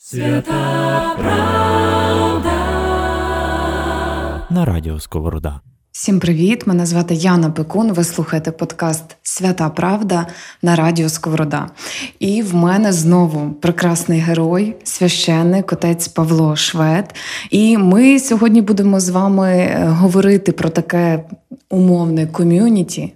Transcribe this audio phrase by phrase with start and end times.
[0.00, 1.70] Свята правда
[4.50, 5.60] на радіо Сковорода.
[5.92, 6.66] Всім привіт!
[6.66, 7.92] Мене звати Яна Пекун.
[7.92, 10.26] Ви слухаєте подкаст Свята Правда
[10.62, 11.70] на радіо Сковорода.
[12.18, 17.14] І в мене знову прекрасний герой, священник, отець Павло Швед.
[17.50, 21.24] І ми сьогодні будемо з вами е, говорити про таке
[21.70, 23.12] умовне ком'юніті.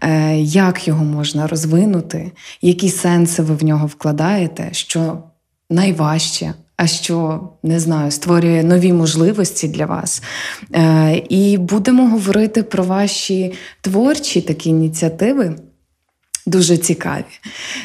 [0.00, 5.18] Е, як його можна розвинути, які сенси ви в нього вкладаєте, що
[5.70, 10.22] найважче, а що не знаю, створює нові можливості для вас.
[10.74, 15.56] Е, І будемо говорити про ваші творчі такі ініціативи.
[16.46, 17.24] Дуже цікаві.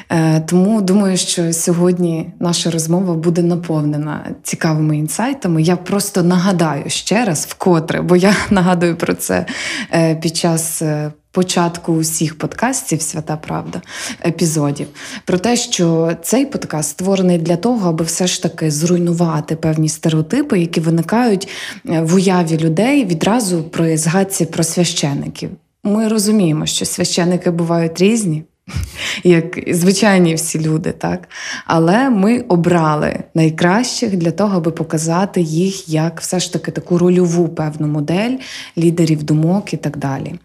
[0.09, 5.61] Е, Тому думаю, що сьогодні наша розмова буде наповнена цікавими інсайтами.
[5.61, 9.45] Я просто нагадаю ще раз, вкотре, бо я нагадую про це
[9.93, 13.81] е, під час е, початку усіх подкастів Свята Правда
[14.25, 14.87] епізодів
[15.25, 20.59] про те, що цей подкаст створений для того, аби все ж таки зруйнувати певні стереотипи,
[20.59, 21.47] які виникають
[21.83, 25.49] в уяві людей відразу при згадці про священиків.
[25.89, 28.43] Ми розуміємо, що священики бувають різні,
[29.23, 31.29] як звичайні всі люди, так?
[31.65, 37.49] Але ми обрали найкращих для того, аби показати їх як все ж таки таку рольову
[37.49, 38.37] певну модель
[38.77, 40.35] лідерів думок і так далі.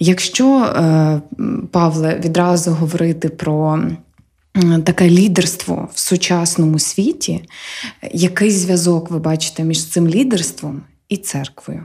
[0.00, 1.20] Якщо, е,
[1.70, 3.82] Павле, відразу говорити про.
[4.84, 7.44] Таке лідерство в сучасному світі.
[8.12, 11.82] Який зв'язок ви бачите між цим лідерством і церквою?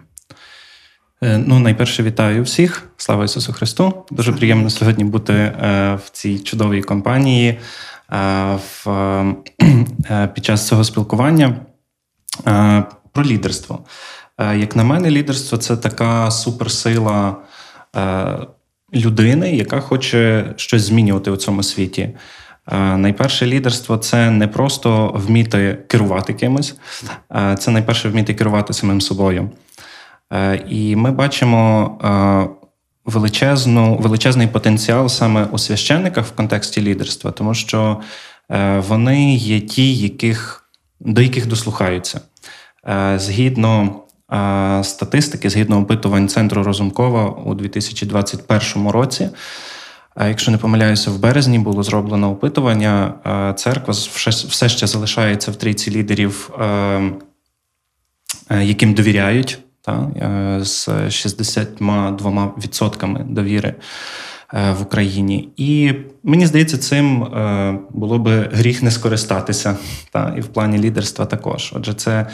[1.24, 2.90] Е, ну, найперше вітаю всіх.
[2.98, 3.94] Слава Ісусу Христу!
[4.12, 7.60] Дуже приємно сьогодні бути е, в цій чудовій компанії
[8.12, 8.58] е,
[10.34, 11.56] під час цього спілкування
[13.12, 13.86] про лідерство.
[14.40, 17.36] Як на мене, лідерство це така суперсила
[18.94, 22.10] людини, яка хоче щось змінювати у цьому світі.
[22.72, 26.76] Найперше лідерство це не просто вміти керувати кимось,
[27.60, 29.50] це найперше вміти керувати самим собою.
[30.34, 32.56] Е, і ми бачимо е,
[33.06, 38.02] величезну, величезний потенціал саме у священниках в контексті лідерства, тому що
[38.52, 40.70] е, вони є ті, яких,
[41.00, 42.22] до яких дослухаються.
[43.16, 44.02] Згідно
[44.84, 49.30] статистики, згідно опитувань Центру Розумкова у 2021 році.
[50.20, 53.14] Якщо не помиляюся, в березні було зроблено опитування.
[53.58, 53.94] Церква
[54.50, 56.50] все ще залишається в трійці лідерів,
[58.62, 63.74] яким довіряють та, е, з 62% довіри
[64.54, 65.50] е, в Україні.
[65.58, 69.78] І мені здається, цим е, було би гріх не скористатися,
[70.12, 71.74] та, і в плані лідерства також.
[71.76, 72.28] Отже, це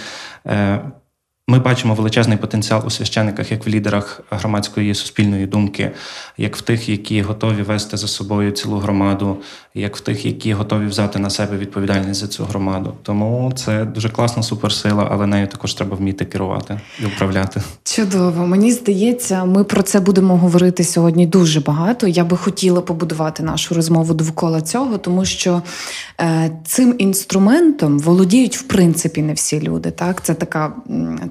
[1.48, 5.92] ми бачимо величезний потенціал у священиках, як в лідерах громадської суспільної думки,
[6.38, 9.38] як в тих, які готові вести за собою цілу громаду,
[9.74, 12.94] як в тих, які готові взяти на себе відповідальність за цю громаду.
[13.04, 17.62] Тому це дуже класна суперсила, але нею також треба вміти керувати і управляти.
[17.84, 22.08] Чудово, мені здається, ми про це будемо говорити сьогодні дуже багато.
[22.08, 25.62] Я би хотіла побудувати нашу розмову довкола цього, тому що
[26.22, 29.92] е, цим інструментом володіють в принципі не всі люди.
[29.92, 30.74] Так, це така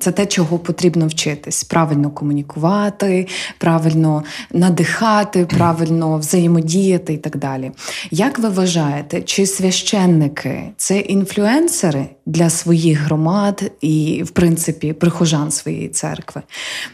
[0.01, 3.27] це це те, чого потрібно вчитись: правильно комунікувати,
[3.59, 4.23] правильно
[4.53, 7.71] надихати, правильно взаємодіяти і так далі.
[8.11, 15.89] Як ви вважаєте, чи священники це інфлюенсери для своїх громад і, в принципі, прихожан своєї
[15.89, 16.43] церкви?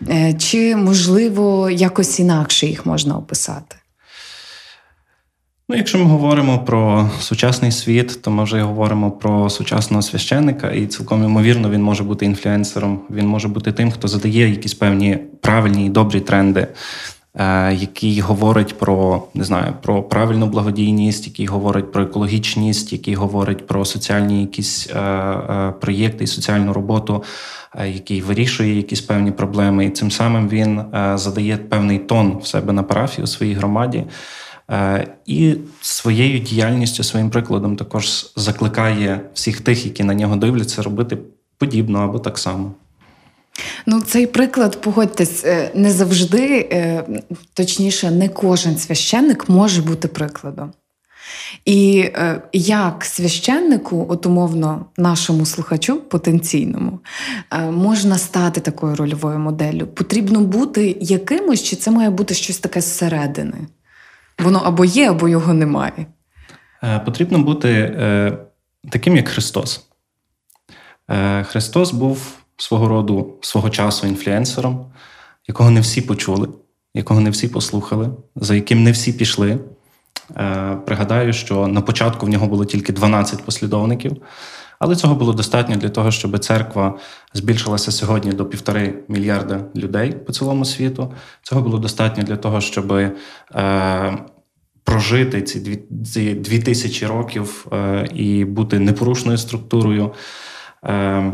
[0.09, 3.77] Е, чи можливо якось інакше їх можна описати?
[5.69, 10.87] Ну, якщо ми говоримо про сучасний світ, то ми вже говоримо про сучасного священника, і
[10.87, 13.01] цілком ймовірно він може бути інфлюенсером.
[13.11, 16.67] Він може бути тим, хто задає якісь певні правильні і добрі тренди,
[17.35, 23.67] е, який говорить про не знаю, про правильну благодійність, який говорить про екологічність, який говорить
[23.67, 27.25] про соціальні якісь е, е, проєкти і соціальну роботу,
[27.87, 30.83] який вирішує якісь певні проблеми, і цим самим він
[31.15, 34.05] задає певний тон в себе на парафії у своїй громаді.
[34.71, 41.19] Е, і своєю діяльністю, своїм прикладом також закликає всіх тих, які на нього дивляться, робити
[41.59, 42.73] подібно або так само.
[43.87, 47.05] Ну, цей приклад, погодьтесь, е, не завжди, е,
[47.55, 50.73] точніше, не кожен священник може бути прикладом.
[51.65, 52.11] І
[52.53, 56.99] як священнику, от умовно, нашому слухачу потенційному,
[57.71, 59.87] можна стати такою рольовою моделлю?
[59.87, 63.67] Потрібно бути якимось, чи це має бути щось таке зсередини?
[64.39, 66.07] Воно або є, або його немає.
[66.83, 68.33] Е, потрібно бути е,
[68.91, 69.87] таким, як Христос.
[71.11, 74.87] Е, Христос був свого роду, свого часу інфлюенсером,
[75.49, 76.49] якого не всі почули,
[76.95, 79.59] якого не всі послухали, за яким не всі пішли.
[80.87, 84.17] Пригадаю, що на початку в нього було тільки 12 послідовників.
[84.79, 86.99] Але цього було достатньо для того, щоб церква
[87.35, 91.13] збільшилася сьогодні до півтори мільярда людей по цілому світу.
[91.43, 93.13] Цього було достатньо для того, щоб е,
[94.85, 100.13] прожити ці дві, ці дві тисячі років е, і бути непорушною структурою.
[100.85, 101.33] Е,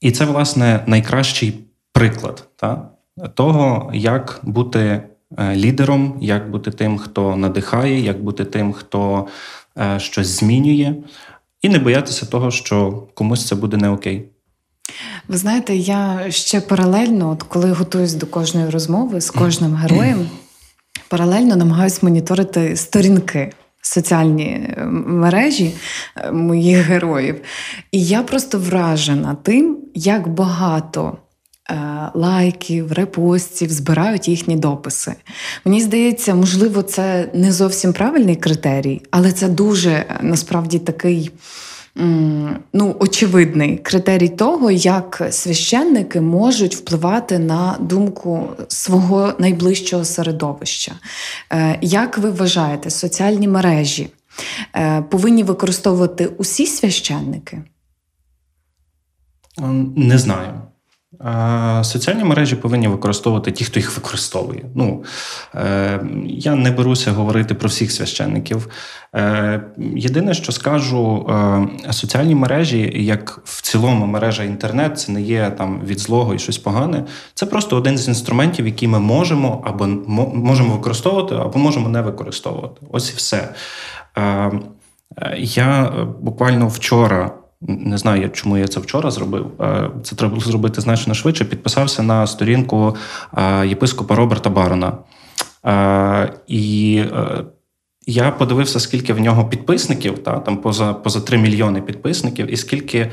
[0.00, 1.54] І це, власне, найкращий
[1.92, 2.90] приклад та,
[3.34, 5.02] того, як бути
[5.38, 9.26] е, лідером, як бути тим, хто надихає, як бути тим, хто
[9.78, 10.94] е, щось змінює
[11.62, 14.24] і не боятися того, що комусь це буде не окей.
[15.28, 20.30] Ви знаєте, я ще паралельно, от коли готуюсь до кожної розмови з кожним героєм,
[21.08, 23.52] паралельно намагаюся моніторити сторінки.
[23.84, 25.74] Соціальні е, мережі
[26.16, 27.40] е, моїх героїв.
[27.92, 31.18] І я просто вражена тим, як багато
[32.14, 35.14] лайків, репостів збирають їхні дописи.
[35.64, 41.30] Мені здається, можливо, це не зовсім правильний критерій, але це дуже насправді такий
[42.72, 50.92] ну, очевидний критерій того, як священники можуть впливати на думку свого найближчого середовища.
[51.52, 54.08] Е, як ви вважаєте, соціальні мережі
[54.76, 57.62] е, повинні використовувати усі священники?
[59.96, 60.62] Не знаю.
[61.82, 64.64] Соціальні мережі повинні використовувати ті, хто їх використовує.
[64.74, 65.04] Ну
[65.54, 68.68] е, я не беруся говорити про всіх священників.
[69.14, 69.62] Е,
[69.96, 71.26] єдине, що скажу,
[71.88, 76.38] е, соціальні мережі, як в цілому мережа інтернет, це не є там від злого і
[76.38, 77.04] щось погане.
[77.34, 79.86] Це просто один з інструментів, які ми можемо або
[80.34, 82.80] можемо використовувати, або можемо не використовувати.
[82.90, 83.54] Ось і все.
[85.38, 87.30] Я буквально вчора
[87.68, 89.46] не знаю, чому я це вчора зробив.
[89.60, 91.44] Е, це треба було зробити значно швидше.
[91.44, 92.96] Підписався на сторінку
[93.36, 94.98] е, єпископа Роберта Барона.
[95.66, 97.04] Е, і
[98.06, 103.10] я подивився, скільки в нього підписників, та там поза поза 3 мільйони підписників, і скільки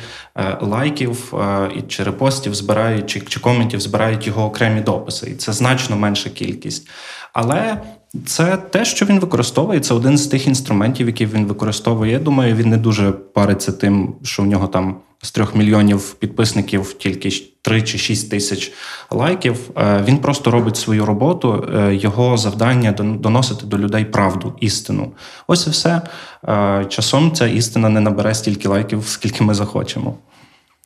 [0.61, 1.33] лайків
[1.77, 5.29] і чи репостів збирають, чи, чи коментів збирають його окремі дописи.
[5.29, 6.89] І це значно менша кількість.
[7.33, 7.81] Але
[8.25, 9.79] це те, що він використовує.
[9.79, 12.11] Це один з тих інструментів, які він використовує.
[12.11, 16.93] Я думаю, він не дуже париться тим, що в нього там з трьох мільйонів підписників
[16.93, 17.29] тільки
[17.61, 18.71] 3 чи 6 тисяч
[19.11, 19.57] лайків.
[19.77, 21.69] Е, він просто робить свою роботу.
[21.75, 25.11] Е, його завдання доносити до людей правду, істину.
[25.47, 26.01] Ось і все.
[26.47, 30.15] Е, часом ця істина не набере стільки лайків, скільки ми захочемо.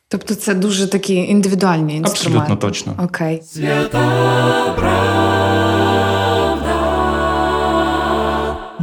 [0.07, 2.39] Тобто це дуже такі індивідуальні інструменти?
[2.39, 2.93] Абсолютно точно.
[3.03, 3.41] Окей.
[3.45, 4.73] Свята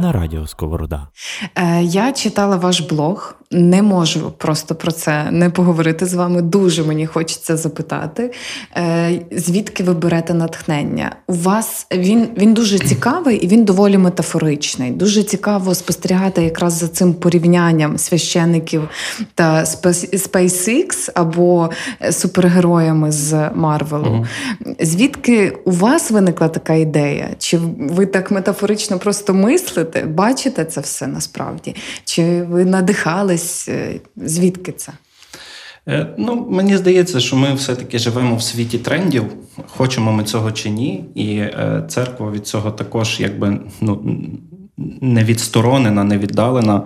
[0.01, 1.07] на радіо Сковорода.
[1.55, 3.35] Е, я читала ваш блог.
[3.53, 6.41] Не можу просто про це не поговорити з вами.
[6.41, 8.31] Дуже мені хочеться запитати.
[8.77, 11.15] Е, звідки ви берете натхнення?
[11.27, 14.91] У вас він він дуже цікавий і він доволі метафоричний.
[14.91, 18.89] Дуже цікаво спостерігати якраз за цим порівнянням священиків
[19.35, 21.69] та SpaceX або
[22.11, 24.25] супергероями з Марвелу.
[24.79, 27.29] Звідки у вас виникла така ідея?
[27.37, 29.90] Чи ви так метафорично просто мислите?
[29.99, 31.75] Бачите це все насправді?
[32.05, 33.69] Чи ви надихались?
[33.69, 34.91] Е, звідки це?
[35.87, 39.23] Е, ну, Мені здається, що ми все-таки живемо в світі трендів,
[39.67, 41.05] хочемо ми цього чи ні.
[41.15, 44.03] І е, церква від цього також якби ну,
[45.01, 46.81] не відсторонена, не віддалена.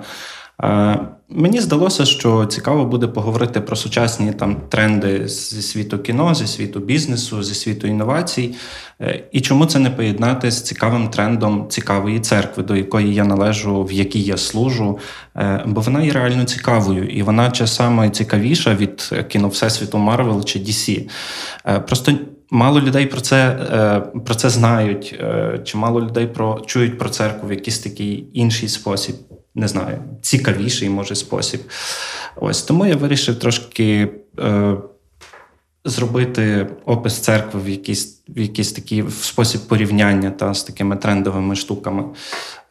[1.30, 6.80] Мені здалося, що цікаво буде поговорити про сучасні там тренди зі світу кіно, зі світу
[6.80, 8.56] бізнесу, зі світу інновацій,
[9.02, 13.84] е, і чому це не поєднати з цікавим трендом цікавої церкви, до якої я належу,
[13.84, 15.00] в якій я служу,
[15.36, 20.60] е, бо вона є реально цікавою, і вона часами цікавіша від кіно Всесвіту Марвел чи
[20.60, 21.10] DC.
[21.68, 22.12] Е, просто
[22.50, 23.58] Мало людей про це
[24.26, 25.20] про це знають,
[25.64, 29.16] чи мало людей про чують про церкву в якийсь такий інший спосіб
[29.56, 31.62] не знаю, цікавіший може спосіб.
[32.36, 34.10] Ось тому я вирішив трошки
[34.40, 34.76] е,
[35.86, 41.56] зробити опис церкви в якийсь в якийсь такий в спосіб порівняння та з такими трендовими
[41.56, 42.04] штуками.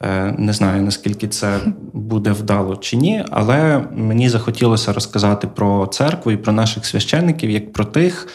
[0.02, 1.60] Е, Не знаю, наскільки це
[1.92, 7.72] буде вдало чи ні, але мені захотілося розказати про церкву і про наших священників як
[7.72, 8.28] про тих.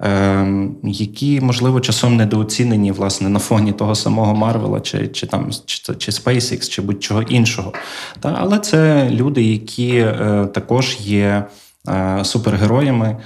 [0.00, 5.94] Ем, які, можливо, часом недооцінені власне на фоні того самого Марвела, чи чи там чи,
[5.94, 7.72] чи SpaceX, чи будь-чого іншого.
[8.20, 11.44] Та, Але це люди, які е, також є
[11.88, 13.16] е, супергероями.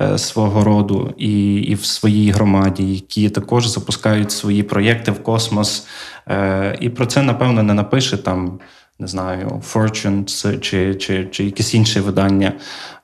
[0.00, 5.86] Е, свого роду і і в своїй громаді, які також запускають свої проєкти в космос.
[6.80, 8.58] І про це, напевно, не напише там
[9.00, 12.52] не знаю, Fortune чи чи, чи якесь інше видання.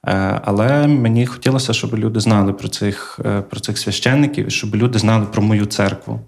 [0.07, 4.99] Е, але мені хотілося, щоб люди знали про цих е, про цих священників, щоб люди
[4.99, 6.21] знали про мою церкву.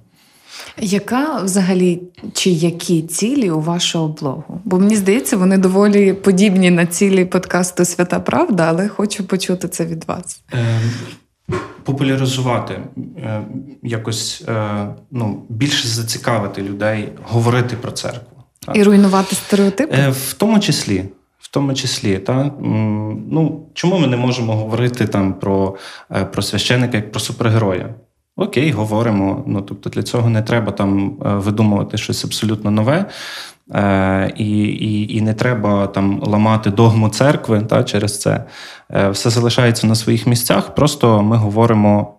[0.81, 4.61] Яка взагалі чи які цілі у вашого блогу?
[4.65, 9.87] Бо мені здається, вони доволі подібні на цілі подкасту Свята Правда, але хочу почути це
[9.87, 10.43] від вас.
[10.55, 10.81] Е,
[11.85, 12.81] популяризувати,
[13.83, 14.45] якось
[15.11, 18.38] ну, більше зацікавити людей, говорити про церкву.
[18.69, 18.77] Так?
[18.77, 19.97] І руйнувати стереотипи?
[19.97, 21.05] Е, в тому числі.
[21.39, 22.51] В тому числі, та
[23.31, 25.77] ну чому ми не можемо говорити там про
[26.17, 27.95] е, про священника як про супергероя?
[28.37, 29.45] Окей, говоримо.
[29.47, 33.05] Ну тобто для цього не треба там е, видумувати щось абсолютно нове,
[33.75, 38.45] е, і і, і не треба там ламати догму церкви та, через це.
[38.91, 40.75] Е, Все залишається на своїх місцях.
[40.75, 42.18] Просто ми говоримо.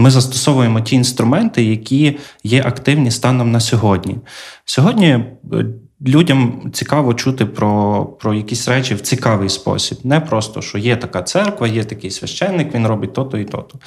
[0.00, 4.18] Ми застосовуємо ті інструменти, які є активні станом на сьогодні.
[4.64, 5.24] Сьогодні е,
[6.06, 9.98] людям цікаво чути про про якісь речі в цікавий спосіб.
[10.04, 13.78] Не просто, що є така церква, є такий священник, він робить то-то і то-то.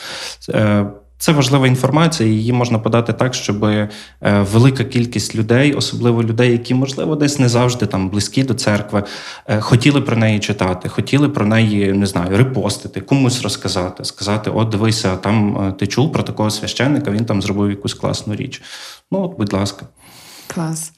[1.22, 3.90] Е, це важлива інформація, її можна подати так, щоб е,
[4.22, 9.04] велика кількість людей, особливо людей, які, можливо, десь не завжди там близькі до церкви,
[9.48, 14.70] е, хотіли про неї читати, хотіли про неї не знаю, репостити, комусь розказати, сказати: От,
[14.70, 18.62] дивися, там ти чув про такого священника, він там зробив якусь класну річ.
[19.12, 19.86] Ну, от, будь ласка.
[20.54, 20.92] Клас.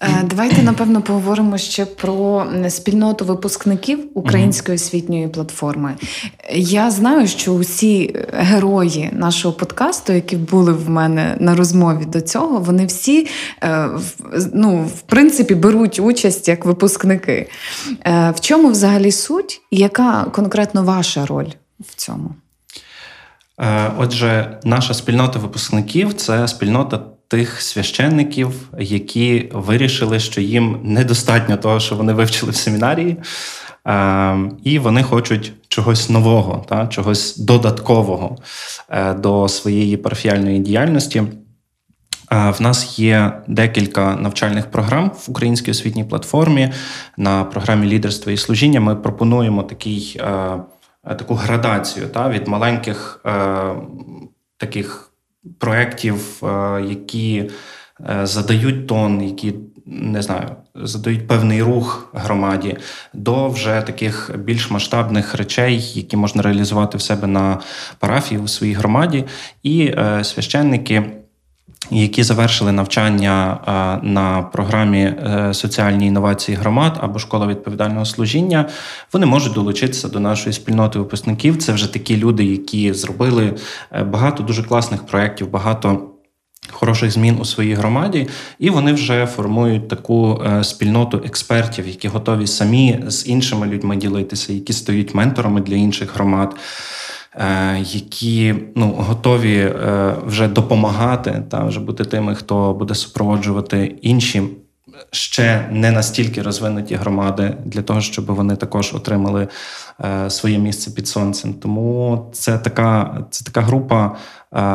[0.00, 5.94] Е, давайте напевно поговоримо ще про спільноту випускників української освітньої платформи.
[6.54, 12.58] Я знаю, що усі герої нашого подкасту, які були в мене на розмові до цього,
[12.58, 13.28] вони всі
[13.62, 13.88] е,
[14.54, 17.50] ну, в принципі беруть участь як випускники.
[18.04, 21.48] Е, в чому взагалі суть і яка конкретно ваша роль
[21.80, 22.34] в цьому?
[23.98, 31.96] Отже, наша спільнота випускників це спільнота тих священників, які вирішили, що їм недостатньо того, що
[31.96, 33.16] вони вивчили в семінарії,
[34.64, 38.36] і вони хочуть чогось нового, та, чогось додаткового
[38.88, 41.22] е, до своєї парафіальної діяльності.
[42.30, 46.72] В нас є декілька навчальних програм в українській освітній платформі.
[47.16, 50.58] На програмі лідерства і служіння ми пропонуємо такий, е,
[51.02, 53.74] таку градацію та, від маленьких е,
[54.56, 55.05] таких
[55.58, 57.50] проєктів, е, які
[58.10, 59.54] е, задають тон, які
[59.86, 62.76] не знаю, задають певний рух громаді,
[63.14, 67.60] до вже таких більш масштабних речей, які можна реалізувати в себе на
[67.98, 69.24] парафії у своїй громаді,
[69.62, 71.02] і е, священники
[71.90, 73.58] які завершили навчання
[74.02, 78.68] на програмі е, соціальні інновації громад або школа відповідального служіння,
[79.12, 81.56] вони можуть долучитися до нашої спільноти випускників.
[81.56, 83.54] Це вже такі люди, які зробили
[83.92, 86.10] е, багато дуже класних проєктів, багато.
[86.70, 92.46] Хороших змін у своїй громаді, і вони вже формують таку е, спільноту експертів, які готові
[92.46, 96.56] самі з іншими людьми ділитися, які стають менторами для інших громад.
[97.38, 104.42] Е, які ну, готові е, вже допомагати та вже бути тими, хто буде супроводжувати інші.
[105.10, 109.48] Ще не настільки розвинуті громади для того, щоб вони також отримали
[110.04, 111.54] е, своє місце під сонцем.
[111.54, 114.16] Тому це така це така група,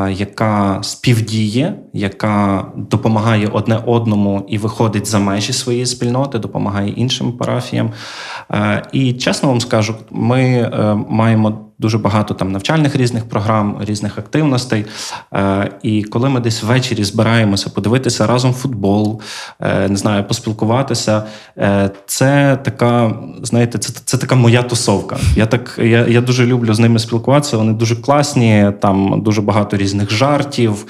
[0.10, 7.92] яка співдіє, яка допомагає одне одному і виходить за межі своєї спільноти, допомагає іншим парафіям.
[8.92, 10.72] І чесно вам скажу, ми
[11.10, 14.86] маємо дуже багато там навчальних різних програм, різних активностей.
[15.34, 19.22] Е, і коли ми десь ввечері збираємося подивитися разом футбол,
[19.60, 21.24] е, не знаю, поспілкуватися,
[21.58, 25.18] е, це така, знаєте, це це така моя тусовка.
[25.36, 27.58] Я так я, я дуже люблю з ними спілкуватися.
[27.58, 30.86] Вони дуже класні, там дуже багато різних жартів.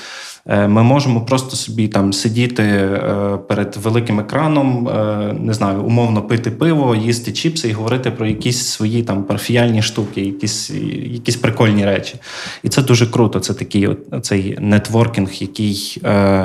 [0.46, 6.22] Е, ми можемо просто собі там сидіти е, перед великим екраном, е, не знаю, умовно
[6.22, 10.70] пити пиво, їсти чіпси і говорити про якісь свої там парфіальні штуки, якісь
[11.12, 12.16] якісь прикольні речі.
[12.64, 13.40] І це дуже круто.
[13.40, 13.90] Це такий
[14.22, 16.02] цей нетворкінг, який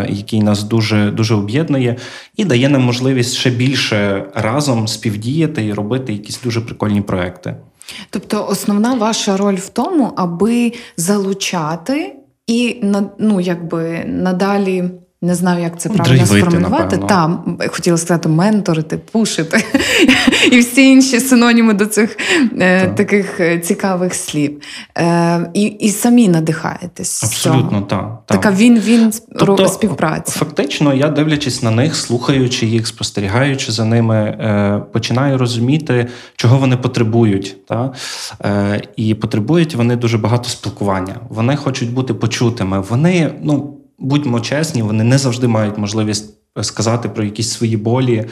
[0.08, 1.96] який нас дуже дуже об'єднує
[2.36, 7.56] і дає нам можливість ще більше разом співдіяти і робити якісь дуже прикольні проекти.
[8.10, 12.80] Тобто, основна ваша роль в тому, аби залучати і
[13.18, 14.90] ну, якби надалі.
[15.22, 16.98] Не знаю, як це правильно Драйвити, сформулювати.
[16.98, 19.64] Там хотіла сказати менторити, пушити
[20.52, 22.16] і всі інші синоніми до цих
[22.58, 24.60] е, таких е, цікавих слів.
[24.98, 27.24] Е, І і самі надихаєтесь.
[27.24, 28.22] Абсолютно, так.
[28.26, 30.38] Така він-він тобто, співпраця.
[30.38, 36.06] Фактично, я дивлячись на них, слухаючи їх, спостерігаючи за ними, е, починаю розуміти,
[36.36, 37.66] чого вони потребують.
[37.66, 37.92] Та?
[38.44, 41.14] Е, І потребують вони дуже багато спілкування.
[41.28, 42.80] Вони хочуть бути почутими.
[42.80, 48.24] Вони, ну будьмо чесні, вони не завжди мають можливість сказати про якісь свої болі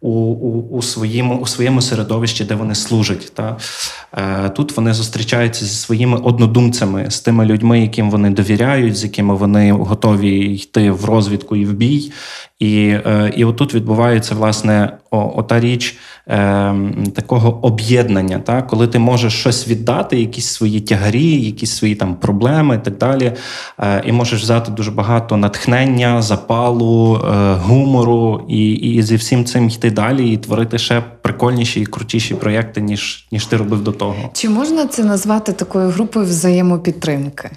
[0.00, 3.32] у у, у, своєму у своєму середовищі, де вони служать.
[3.34, 3.56] Та?
[4.14, 9.34] Е, тут вони зустрічаються зі своїми однодумцями, з тими людьми, яким вони довіряють, з якими
[9.34, 12.12] вони готові йти в розвідку і в бій.
[12.58, 15.98] І е, і отут відбувається власне ота річ
[16.28, 16.74] е,
[17.14, 18.62] такого об'єднання, та?
[18.62, 23.32] коли ти можеш щось віддати, якісь свої тягарі, якісь свої там проблеми і так далі.
[23.80, 29.68] Е, і можеш взяти дуже багато натхнення, запалу, е, гумору, і і зі всім цим
[29.68, 34.30] йти далі і творити ще прикольніші і крутіші проєкти, ніж, ніж ти робив до того.
[34.32, 37.50] Чи можна це назвати такою групою взаємопідтримки?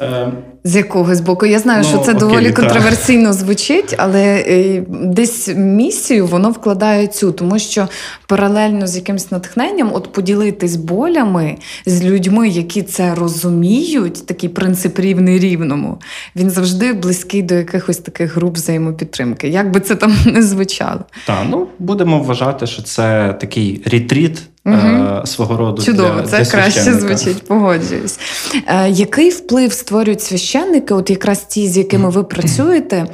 [0.00, 0.32] Ем,
[0.64, 1.46] з якогось боку.
[1.46, 7.06] Я знаю, ну, що це окей, доволі контроверсійно звучить, але е, десь місію воно вкладає
[7.06, 7.88] цю, тому що
[8.26, 15.38] паралельно з якимось натхненням, от поділитись болями з людьми, які це розуміють, такий принцип рівний
[15.38, 15.98] рівному,
[16.36, 19.48] він завжди близький до якихось таких груп взаємопідтримки.
[19.48, 21.00] Як би це там не звучало?
[21.26, 25.26] Так, ну будемо вважати, що це такий ретріт Угу.
[25.26, 28.18] Свого роду чудово, для, це для краще звучить, погоджуюсь.
[28.66, 33.06] Е, Який вплив створюють священники, от якраз ті, з якими ви працюєте,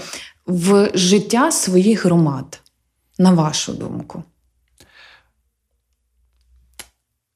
[0.47, 2.61] в життя своїх громад,
[3.19, 4.23] на вашу думку?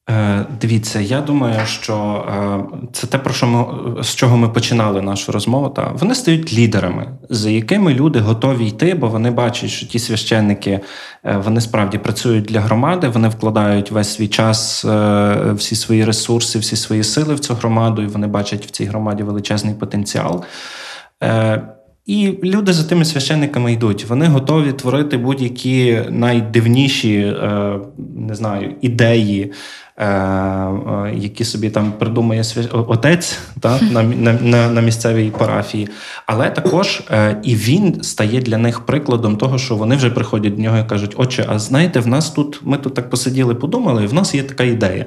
[0.61, 3.65] дивіться, я думаю, що е, це те, про що ми
[4.03, 5.69] з чого ми починали нашу розмову.
[5.69, 10.79] Та вони стають лідерами, за якими люди готові йти, бо вони бачать, що ті священники
[11.25, 14.85] е, вони справді працюють для громади, вони вкладають весь свій час,
[15.53, 19.23] всі свої ресурси, всі свої сили в цю громаду, і вони бачать в цій громаді
[19.23, 20.43] величезний потенціал.
[22.05, 24.05] І люди за тими священниками йдуть.
[24.05, 27.35] Вони готові творити будь-які найдивніші,
[28.15, 29.53] не знаю, ідеї,
[29.90, 29.90] Е, е,
[31.13, 35.89] які собі там придумує отець та, на, на, на місцевій парафії.
[36.25, 40.61] Але також е, і він стає для них прикладом того, що вони вже приходять до
[40.61, 44.07] нього і кажуть: Отче, а знаєте, в нас тут ми тут так посиділи, подумали, і
[44.07, 45.05] в нас є така ідея.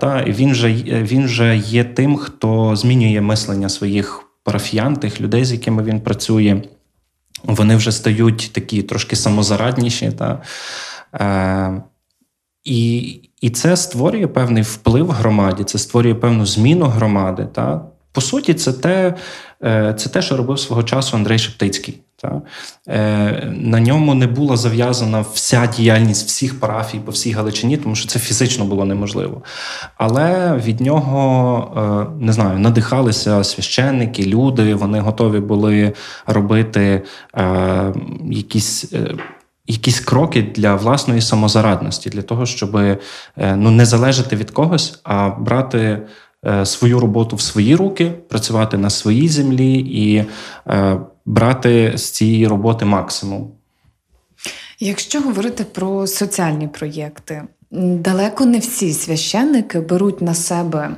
[0.00, 5.52] Та, Він же він вже є тим, хто змінює мислення своїх парафіян, тих людей, з
[5.52, 6.62] якими він працює.
[7.44, 10.12] Вони вже стають такі трошки самозарадніші.
[10.12, 10.42] Та,
[12.64, 17.48] і і це створює певний вплив громаді, це створює певну зміну громади.
[17.52, 17.80] Та?
[18.12, 19.14] По суті, це те,
[19.64, 22.00] е, це те, що робив свого часу Андрей Шептицький.
[22.16, 22.42] Та?
[22.88, 28.08] Е, на ньому не була зав'язана вся діяльність всіх парафій по всій Галичині, тому що
[28.08, 29.42] це фізично було неможливо.
[29.96, 34.74] Але від нього е, не знаю, надихалися священники, люди.
[34.74, 35.92] Вони готові були
[36.26, 37.02] робити
[38.30, 38.92] якісь
[39.68, 42.98] якісь кроки для власної самозарадності, для того, щоб е,
[43.36, 46.02] ну, не залежати від когось, а брати
[46.46, 50.24] е, свою роботу в свої руки, працювати на своїй землі і
[50.70, 53.50] е, брати з цієї роботи максимум.
[54.80, 60.96] Якщо говорити про соціальні проєкти, далеко не всі священники беруть на себе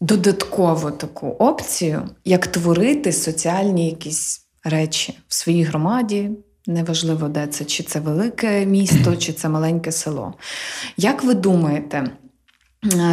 [0.00, 6.30] додаткову таку опцію, як творити соціальні якісь речі в своїй громаді,
[6.68, 10.34] Неважливо, де це, чи це велике місто, чи це маленьке село.
[10.96, 12.10] Як ви думаєте,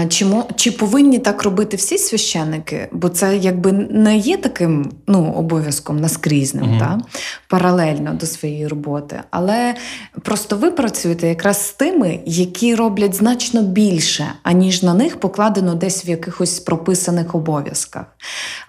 [0.10, 0.26] чи
[0.56, 2.88] чи повинні так робити всі священники?
[2.92, 6.80] Бо це якби не є таким ну, обов'язком наскрізним, угу.
[6.80, 7.00] та?
[7.48, 9.22] паралельно до своєї роботи.
[9.32, 9.76] Але
[10.22, 16.06] просто ви працюєте якраз з тими, які роблять значно більше, аніж на них покладено десь
[16.06, 18.06] в якихось прописаних обов'язках.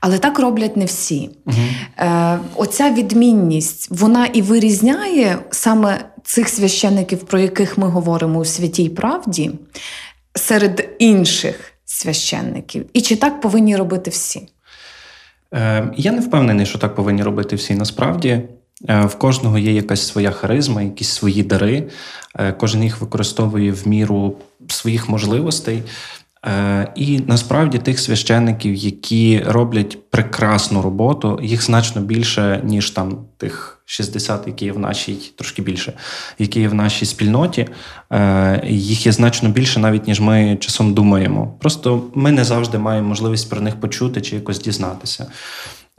[0.00, 1.30] Але так роблять не всі.
[1.46, 1.56] Угу.
[1.98, 8.88] Е, Оця відмінність вона і вирізняє саме цих священників, про яких ми говоримо у святій
[8.88, 9.50] правді
[10.36, 12.86] серед інших священників?
[12.92, 14.48] І чи так повинні робити всі?
[15.54, 18.40] Е, я не впевнений, що так повинні робити всі насправді.
[18.88, 21.88] Е, в кожного є якась своя харизма, якісь свої дари.
[22.38, 24.36] Е, кожен їх використовує в міру
[24.68, 25.82] своїх можливостей.
[26.44, 33.82] Е, і насправді тих священників, які роблять прекрасну роботу, їх значно більше, ніж там тих
[33.84, 35.92] 60, які є в нашій, трошки більше,
[36.38, 37.68] які є в нашій спільноті.
[38.10, 41.56] Е, їх є значно більше, навіть ніж ми часом думаємо.
[41.60, 45.26] Просто ми не завжди маємо можливість про них почути чи якось дізнатися.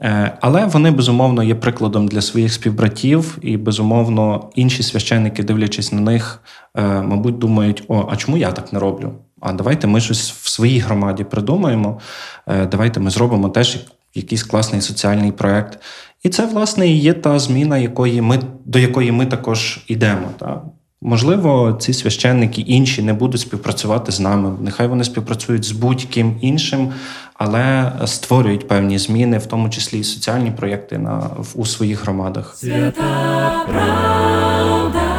[0.02, 6.00] Е, але вони безумовно є прикладом для своїх співбратів, і безумовно інші священники, дивлячись на
[6.00, 6.42] них,
[6.74, 9.12] мабуть, думають: о, а чому я так не роблю?
[9.40, 12.00] А давайте ми щось в своїй громаді придумаємо.
[12.46, 13.78] Е, давайте ми зробимо теж
[14.14, 15.78] якийсь класний соціальний проєкт.
[16.22, 20.28] І це, власне, і є та зміна, якої ми, до якої ми також йдемо.
[20.38, 20.62] Та?
[21.02, 24.56] Можливо, ці священники інші не будуть співпрацювати з нами.
[24.60, 26.92] Нехай вони співпрацюють з будь-ким іншим,
[27.34, 32.54] але створюють певні зміни, в тому числі і соціальні проєкти на, у своїх громадах.
[32.56, 35.18] Свята правда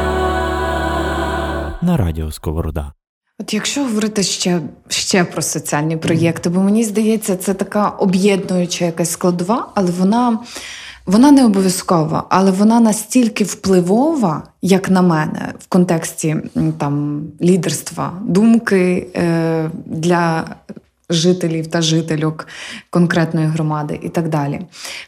[1.82, 2.92] на радіо Сковорода.
[3.40, 9.10] От якщо говорити ще ще про соціальні проєкти, бо мені здається, це така об'єднуюча якась
[9.10, 10.38] складова, але вона
[11.06, 16.36] вона не обов'язкова, але вона настільки впливова, як на мене, в контексті
[16.78, 20.44] там лідерства, думки е, для
[21.10, 22.46] жителів та жительок
[22.90, 24.60] конкретної громади і так далі.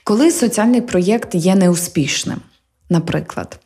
[0.05, 2.39] Коли соціальний проєкт є неуспішним.
[2.91, 3.59] Наприклад,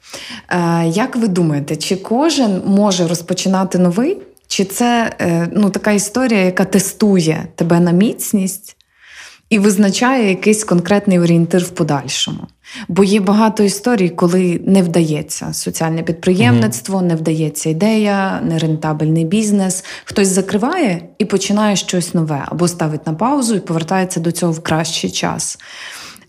[0.49, 4.19] е, як ви думаєте, чи кожен може розпочинати новий?
[4.57, 8.77] Чи це е, ну, така історія, яка тестує тебе на міцність
[9.51, 12.47] і визначає якийсь конкретний орієнтир в подальшому?
[12.89, 19.85] Бо є багато історій, коли не вдається соціальне підприємництво, не вдається ідея, нерентабельний бізнес.
[20.05, 24.63] Хтось закриває і починає щось нове, або ставить на паузу і повертається до цього в
[24.63, 25.59] кращий час.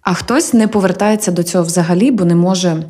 [0.01, 2.83] А хтось не повертається до цього взагалі, бо не може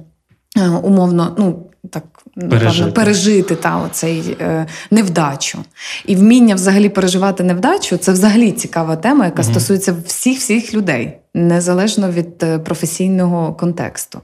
[0.57, 2.03] е, умовно, ну так
[2.49, 5.59] пережити, пережити та оцей е, невдачу.
[6.05, 9.51] І вміння взагалі переживати невдачу це взагалі цікава тема, яка угу.
[9.51, 14.21] стосується всіх всіх людей, незалежно від е, професійного контексту.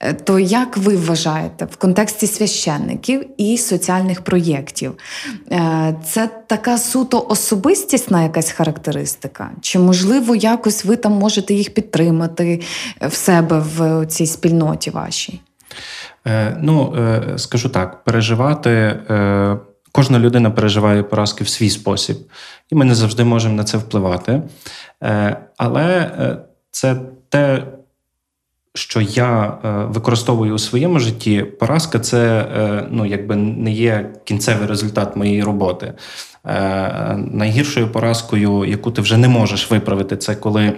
[0.00, 4.92] Е, то як ви вважаєте в контексті священників і соціальних проєктів?
[5.52, 9.50] Е, це така суто особистісна якась характеристика?
[9.60, 12.60] Чи можливо якось ви там можете їх підтримати
[13.00, 15.40] в себе в цій спільноті вашій?
[16.26, 18.70] Е, ну, е, скажу так, переживати.
[18.70, 19.56] Е,
[19.92, 22.16] кожна людина переживає поразки в свій спосіб,
[22.70, 24.42] і ми не завжди можемо на це впливати.
[25.56, 26.10] Але
[26.70, 26.96] це
[27.28, 27.62] те,
[28.74, 29.58] що я
[29.88, 32.46] використовую у своєму житті, поразка це
[32.90, 35.92] ну, якби не є кінцевий результат моєї роботи.
[37.16, 40.72] Найгіршою поразкою, яку ти вже не можеш виправити, це коли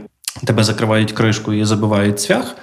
[0.44, 2.56] тебе закривають кришкою і забивають цвях.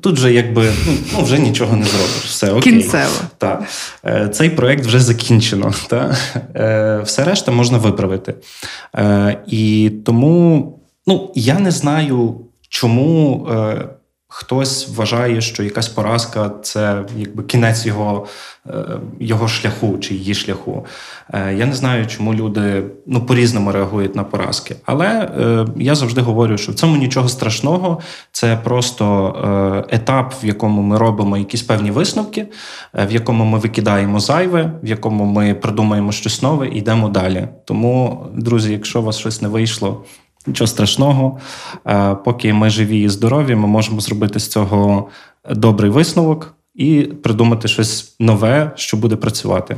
[0.00, 2.24] Тут же якби ну, ну, вже нічого не зробиш.
[2.24, 2.72] Все окей.
[2.72, 3.14] Кінцево.
[3.38, 3.62] Так.
[4.04, 5.72] Е, цей проєкт вже закінчено.
[5.88, 6.16] Та?
[6.56, 8.34] Е, все решта можна виправити.
[8.96, 13.48] Е, і тому ну, я не знаю, чому
[14.34, 18.26] хтось вважає, що якась поразка це якби кінець його
[18.66, 18.72] е,
[19.20, 20.86] його шляху чи її шляху.
[21.34, 24.76] Е, я не знаю, чому люди ну, по-різному реагують на поразки.
[24.84, 28.00] Але е, я завжди говорю, що в цьому нічого страшного,
[28.32, 32.46] це просто етап, в якому ми робимо якісь певні висновки,
[32.94, 37.48] в якому ми викидаємо зайве, в якому ми придумаємо щось нове і йдемо далі.
[37.64, 40.04] Тому, друзі, якщо у вас щось не вийшло.
[40.46, 41.38] Нічого страшного,
[41.86, 45.08] е, поки ми живі і здорові, ми можемо зробити з цього
[45.50, 49.76] добрий висновок і придумати щось нове, що буде працювати.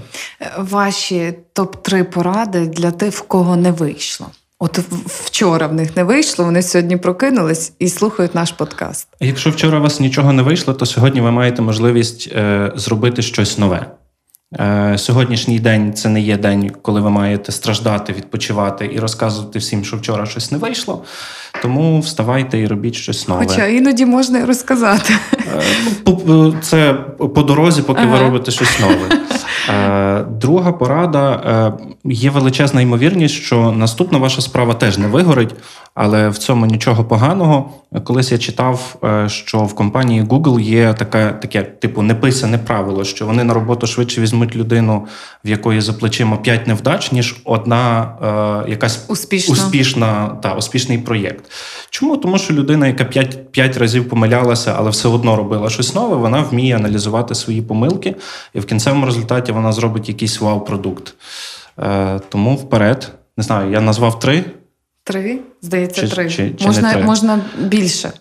[0.59, 4.27] Ваші топ-3 поради для тих, в кого не вийшло.
[4.59, 9.09] От вчора в них не вийшло, вони сьогодні прокинулись і слухають наш подкаст.
[9.21, 13.59] Якщо вчора у вас нічого не вийшло, то сьогодні ви маєте можливість е, зробити щось
[13.59, 13.87] нове.
[14.61, 19.85] Е, сьогоднішній день це не є день, коли ви маєте страждати, відпочивати і розказувати всім,
[19.85, 21.05] що вчора щось не вийшло.
[21.63, 23.47] Тому вставайте і робіть щось нове.
[23.47, 25.15] Хоча іноді можна і розказати.
[25.33, 25.63] Е,
[26.27, 26.95] ну, це
[27.35, 28.17] по дорозі, поки ага.
[28.17, 29.14] ви робите щось нове.
[29.69, 31.73] Е, друга порада
[32.05, 35.55] є величезна ймовірність, що наступна ваша справа теж не вигорить,
[35.95, 37.71] але в цьому нічого поганого.
[38.05, 38.97] Колись я читав,
[39.27, 44.21] що в компанії Google є таке, таке типу неписане правило, що вони на роботу швидше
[44.21, 45.07] візьмуть людину,
[45.45, 48.13] в якої за плечима п'ять невдач, ніж одна
[48.67, 51.45] е, якась успішна успішна та успішний проєкт.
[51.95, 52.17] Чому?
[52.17, 56.43] Тому що людина, яка п'ять 5 разів помилялася, але все одно робила щось нове, вона
[56.43, 58.15] вміє аналізувати свої помилки,
[58.55, 61.15] і в кінцевому результаті вона зробить якийсь вау-продукт.
[61.79, 64.45] Е, Тому вперед, не знаю, я назвав три.
[65.05, 65.39] Три?
[65.63, 66.31] Здається, чи, три.
[66.31, 67.03] Чи, чи можна, три.
[67.03, 68.13] можна більше.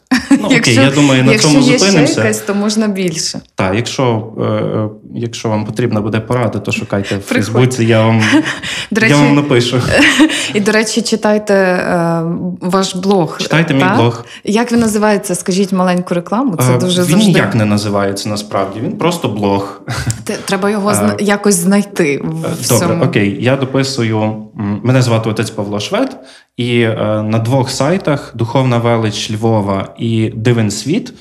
[0.41, 2.12] Ну, якщо, окей, я думаю, на якщо цьому є зупинимося.
[2.13, 3.39] Ще якась, то можна більше.
[3.56, 8.22] Так, якщо е, якщо вам потрібна буде порада, то шукайте в Фейсбуці, я вам
[8.91, 9.82] до речі, я вам напишу.
[10.54, 12.24] І, до речі, читайте е,
[12.62, 13.38] ваш блог.
[13.41, 14.26] Читайте мій блог.
[14.43, 15.36] Як він називається?
[15.36, 16.56] Скажіть маленьку рекламу.
[16.56, 17.32] Це е, дуже Він завжди...
[17.32, 18.80] ніяк не називається насправді.
[18.80, 19.82] Він просто блог.
[20.46, 22.22] Треба його е, якось знайти.
[22.24, 23.04] в Добре, всьому.
[23.04, 23.38] окей.
[23.39, 24.36] Я дописую.
[24.84, 26.17] Мене звати отець Павло Швед,
[26.58, 31.13] і е, на двох сайтах Духовна велич Львова і Дивен світ.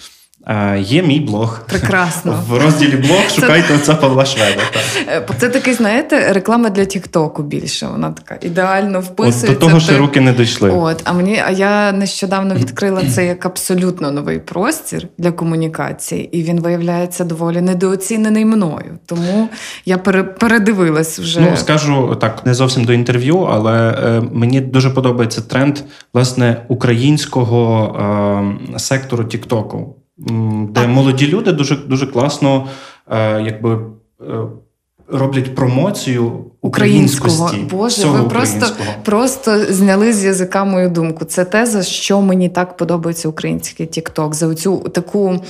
[0.46, 1.60] Е, є мій блог.
[1.66, 2.44] Прекрасно.
[2.48, 4.62] В розділі блог шукайте оце Павла Шведа.
[5.08, 7.86] Е, це такий, знаєте, реклама для Тіктоку більше.
[7.86, 9.46] Вона така ідеально вписується.
[9.46, 10.70] От До того ще руки не дійшли.
[10.70, 16.42] От, А мені, а я нещодавно відкрила це як абсолютно новий простір для комунікації, і
[16.42, 18.98] він виявляється доволі недооцінений мною.
[19.06, 19.48] Тому
[19.84, 19.98] я
[20.38, 21.40] передивилась вже.
[21.40, 25.78] Ну, скажу так, не зовсім до інтерв'ю, але е, мені дуже подобається тренд
[26.14, 27.96] власне українського
[28.74, 29.96] е, сектору Тіктоку
[30.68, 32.68] де молоді люди дуже дуже класно
[33.10, 33.80] е, якби.
[34.20, 34.46] Е,
[35.12, 37.50] роблять промоцію Українського.
[37.70, 38.90] Боже, ви просто, українського.
[39.04, 41.24] просто зняли з язика мою думку.
[41.24, 45.40] Це те, за що мені так подобається український Тікток, за цю таку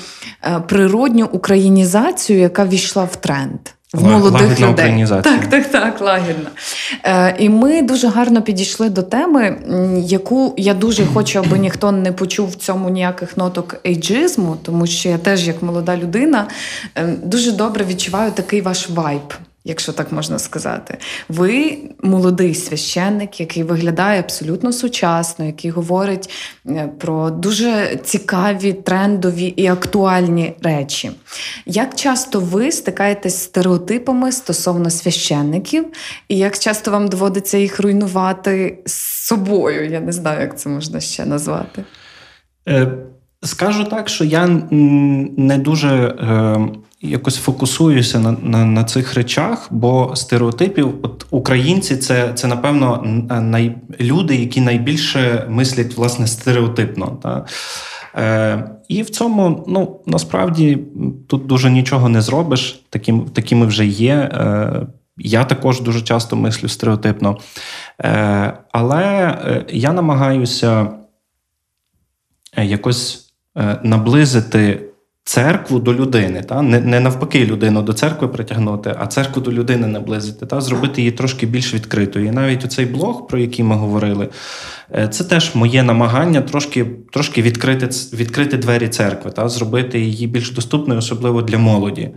[0.45, 3.61] е, природню українізацію, яка війшла в тренд.
[3.95, 4.73] В Ла- молодих лагідна людей.
[4.73, 5.35] українізація.
[5.39, 6.51] Так, так, так, лагідна.
[7.05, 9.57] Е, і ми дуже гарно підійшли до теми,
[10.07, 15.09] яку я дуже хочу, аби ніхто не почув в цьому ніяких ноток ейджизму, тому що
[15.09, 16.47] я теж, як молода людина,
[16.95, 19.35] е, дуже добре відчуваю такий ваш вайб.
[19.65, 20.99] Якщо так можна сказати,
[21.29, 26.31] ви молодий священник, який виглядає абсолютно сучасно, який говорить
[26.67, 31.11] е, про дуже цікаві, трендові і актуальні речі.
[31.67, 35.87] Як часто ви стикаєтесь з стереотипами стосовно священників,
[36.29, 38.93] і як часто вам доводиться їх руйнувати з
[39.27, 39.91] собою?
[39.91, 41.85] Я не знаю, як це можна ще назвати.
[42.69, 42.93] Е,
[43.45, 44.47] Скажу так, що я
[45.37, 46.59] не дуже е,
[47.03, 53.03] якось фокусуюся на, на, на цих речах, бо стереотипів, от українці, це, це напевно
[53.43, 57.19] най, люди, які найбільше мислять власне стереотипно.
[57.23, 57.47] Та?
[58.17, 60.79] Е, і в цьому, ну насправді,
[61.29, 64.15] тут дуже нічого не зробиш, таким, такими вже є.
[64.15, 64.87] Е,
[65.19, 67.39] я також дуже часто мислю стереотипно.
[68.01, 70.91] Е, але е, я намагаюся
[72.57, 74.92] е, якось е, наблизити
[75.25, 76.63] церкву до людини, та?
[76.63, 80.61] Не, не навпаки людину до церкви притягнути, а церкву до людини наблизити, та?
[80.61, 82.27] зробити її трошки більш відкритою.
[82.27, 84.29] І навіть оцей блог, про який ми говорили,
[84.95, 89.49] е, це теж моє намагання трошки, трошки відкрити, відкрити двері церкви, та?
[89.49, 92.11] зробити її більш доступною, особливо для молоді.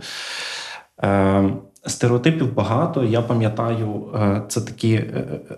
[1.02, 1.50] Е,
[1.86, 3.04] Стереотипів багато.
[3.04, 5.04] Я пам'ятаю, е, це такі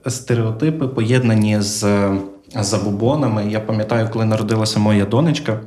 [0.07, 2.11] стереотипи, поєднані з
[2.55, 3.51] забобонами.
[3.51, 5.61] Я пам'ятаю, коли народилася моя донечка,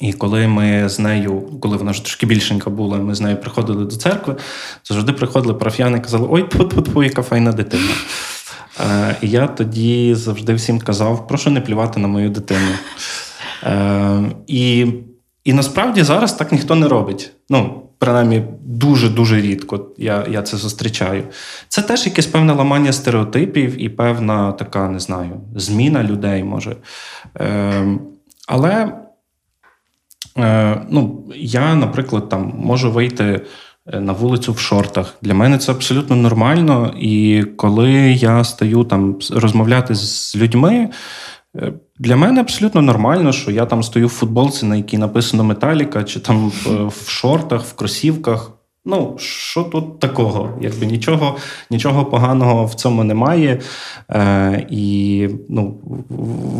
[0.00, 3.84] і коли ми з нею, коли вона вже трошки більшенька була, ми з нею приходили
[3.84, 4.36] до церкви,
[4.82, 7.92] то завжди приходили парафіяни і казали: Ой, тьфу-тьфу-тьфу, яка файна дитина.
[8.80, 12.70] Е, І я тоді завжди всім казав: прошу не плювати на мою дитину.
[13.64, 14.86] Е, І,
[15.44, 17.32] і насправді зараз так ніхто не робить.
[17.50, 21.24] Ну, принаймні, дуже-дуже рідко я, я це зустрічаю.
[21.68, 26.76] Це теж якесь певне ламання стереотипів і певна така, не знаю, зміна людей може.
[27.40, 27.98] Е,
[28.46, 28.92] але
[30.38, 33.40] е, ну, я, наприклад, там можу вийти
[33.86, 35.14] е, на вулицю в шортах.
[35.22, 36.94] Для мене це абсолютно нормально.
[36.98, 40.90] І коли я стаю там розмовляти з людьми,
[41.56, 46.04] е, для мене абсолютно нормально, що я там стою в футболці, на якій написано Металіка,
[46.04, 46.52] чи там
[46.86, 48.52] в шортах, в кросівках.
[48.84, 50.58] Ну, що тут такого?
[50.60, 51.36] Якби нічого,
[51.70, 53.60] нічого поганого в цьому немає.
[54.10, 55.74] Е, і ну,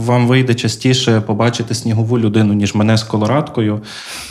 [0.07, 3.83] вам вийде частіше побачити снігову людину, ніж мене з колорадкою.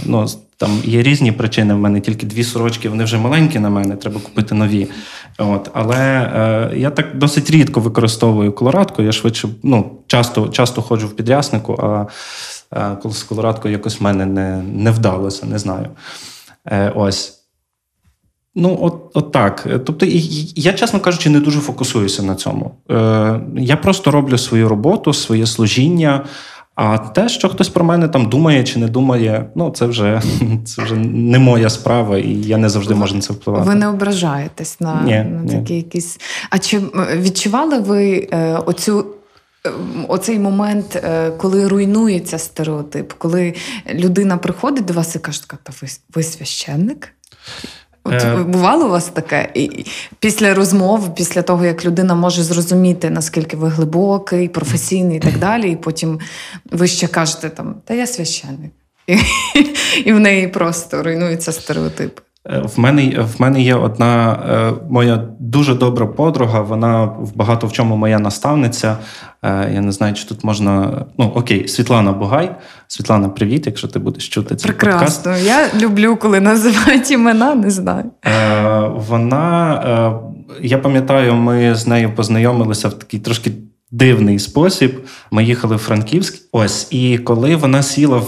[0.06, 0.26] Ну,
[0.58, 1.74] там є різні причини.
[1.74, 4.88] В мене тільки дві сорочки, вони вже маленькі на мене, треба купити нові.
[5.38, 6.32] От, але
[6.76, 9.02] е, я так досить рідко використовую колорадку.
[9.02, 14.26] Я швидше ну, часто, часто ходжу в підряснику, а, коли з колорадкою якось в мене
[14.26, 15.90] не, не вдалося, не знаю.
[16.66, 17.39] Е, ось.
[18.60, 19.68] Ну, от, от так.
[19.86, 20.06] Тобто,
[20.56, 22.72] я, чесно кажучи, не дуже фокусуюся на цьому.
[22.92, 26.26] Е, я просто роблю свою роботу, своє служіння.
[26.76, 30.22] А те, що хтось про мене там думає чи не думає, ну це вже
[30.66, 33.68] це вже не моя справа, і я не завжди можу на це впливати.
[33.70, 35.52] Ви не ображаєтесь на, Ні, на ні.
[35.52, 36.20] такі якісь.
[36.50, 36.80] А чи
[37.16, 39.06] відчували ви е, оцю?
[39.66, 39.70] е,
[40.08, 43.54] Оцей момент, е, коли руйнується стереотип, коли
[43.94, 47.14] людина приходить до вас і каже, та ви, ви священник?
[48.10, 48.36] От Е.
[48.36, 49.50] бувало у вас таке?
[49.54, 49.86] І
[50.20, 55.72] після розмов, після того, як людина може зрозуміти, наскільки ви глибокий, професійний і так далі,
[55.72, 56.20] і потім
[56.72, 58.72] ви ще кажете там, та я священник.
[59.08, 59.18] І,
[60.06, 62.20] і в неї просто руйнуються стереотип.
[62.50, 66.62] Е, В мене, в мене є одна е, моя дуже добра подруга.
[66.62, 68.98] Вона в багато в чому моя наставниця.
[69.44, 71.06] Е, я не знаю, чи тут можна.
[71.18, 72.56] Ну окей, Світлана Бугай.
[72.88, 75.24] Світлана, привіт, якщо ти будеш чути цей подкаст.
[75.24, 75.50] Прекрасно.
[75.50, 78.12] Я люблю, коли називають імена, не знаю.
[78.96, 80.20] Вона,
[80.62, 83.52] я пам'ятаю, ми з нею познайомилися в такий трошки
[83.92, 85.06] дивний спосіб.
[85.32, 86.44] Ми їхали в Франківськ.
[86.52, 88.22] Ось, і коли вона сіла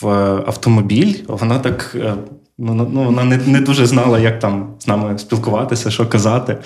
[0.00, 0.08] в
[0.46, 1.96] автомобіль, вона так.
[2.60, 6.56] Ну, ну, вона не, не дуже знала, як там з нами спілкуватися, що казати.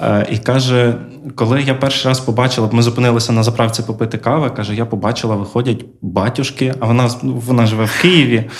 [0.00, 0.94] Е, і каже:
[1.34, 5.84] коли я перший раз побачила, ми зупинилися на заправці попити кави, каже, я побачила, виходять
[6.02, 8.50] батюшки, а вона, ну, вона живе в Києві.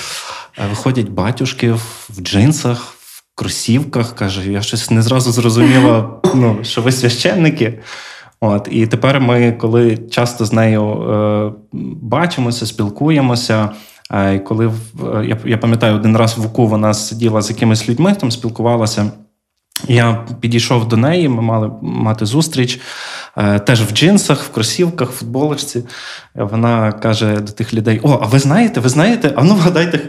[0.59, 4.15] Е, Виходять батюшки в, в джинсах, в кросівках.
[4.15, 7.79] Каже, я щось не зразу зрозуміла, ну, що ви священники.
[8.41, 11.53] От, і тепер ми, коли часто з нею е,
[12.03, 13.71] бачимося, спілкуємося.
[14.11, 14.71] І коли е,
[15.27, 19.11] я, я пам'ятаю, один раз в УКУ вона сиділа з якимись людьми, там спілкувалася.
[19.89, 22.81] Я підійшов до неї, ми мали мати зустріч
[23.37, 25.85] е, теж в джинсах, в кросівках, в футболочці.
[26.35, 29.33] Вона каже до тих людей: О, а ви знаєте, ви знаєте?
[29.37, 30.01] А ну вгадайте,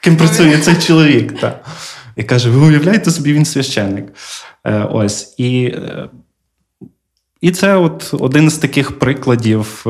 [0.00, 1.40] ким працює цей чоловік.
[1.40, 1.60] Та.
[2.16, 4.12] І каже: ви уявляєте собі, він священник.
[4.64, 5.34] Е, ось.
[5.38, 5.74] І
[7.40, 9.82] і це от один з таких прикладів.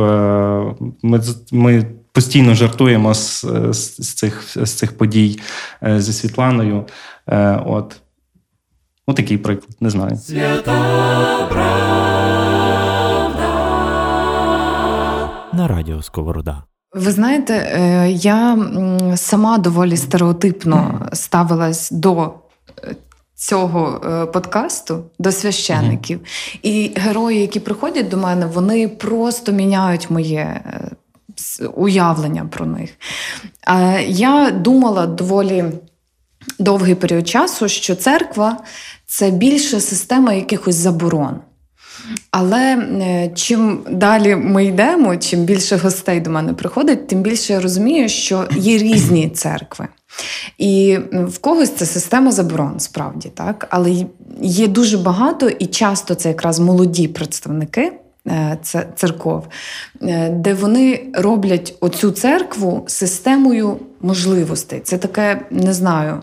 [1.03, 1.21] Ми
[1.53, 5.41] ми постійно жартуємо з з, цих з цих подій
[5.83, 6.85] зі Світланою.
[7.67, 7.97] От.
[9.09, 10.17] Ну, такий приклад, не знаю.
[10.17, 12.15] Свята правда
[15.55, 16.63] на радіо Сковорода.
[16.95, 18.59] Ви знаєте, е, я
[19.17, 22.35] сама доволі стереотипно ставилась до
[22.85, 22.97] е,
[23.35, 26.19] цього е, подкасту, до священників.
[26.19, 26.59] Mm-hmm.
[26.63, 30.61] І герої, які приходять до мене, вони просто міняють моє
[31.75, 32.91] уявлення про них.
[34.09, 35.65] Я думала доволі
[36.59, 38.57] довгий період часу, що церква
[39.07, 41.41] це більше система якихось заборон.
[42.31, 47.61] Але е, чим далі ми йдемо, чим більше гостей до мене приходить, тим більше я
[47.61, 49.89] розумію, що є різні церкви.
[50.59, 53.67] І в когось це система заборон, справді так.
[53.71, 54.07] Але
[54.41, 57.93] є дуже багато, і часто це якраз молоді представники
[58.95, 59.47] церков,
[60.03, 64.81] е, де вони роблять оцю церкву системою можливостей.
[64.81, 66.23] Це таке, не знаю,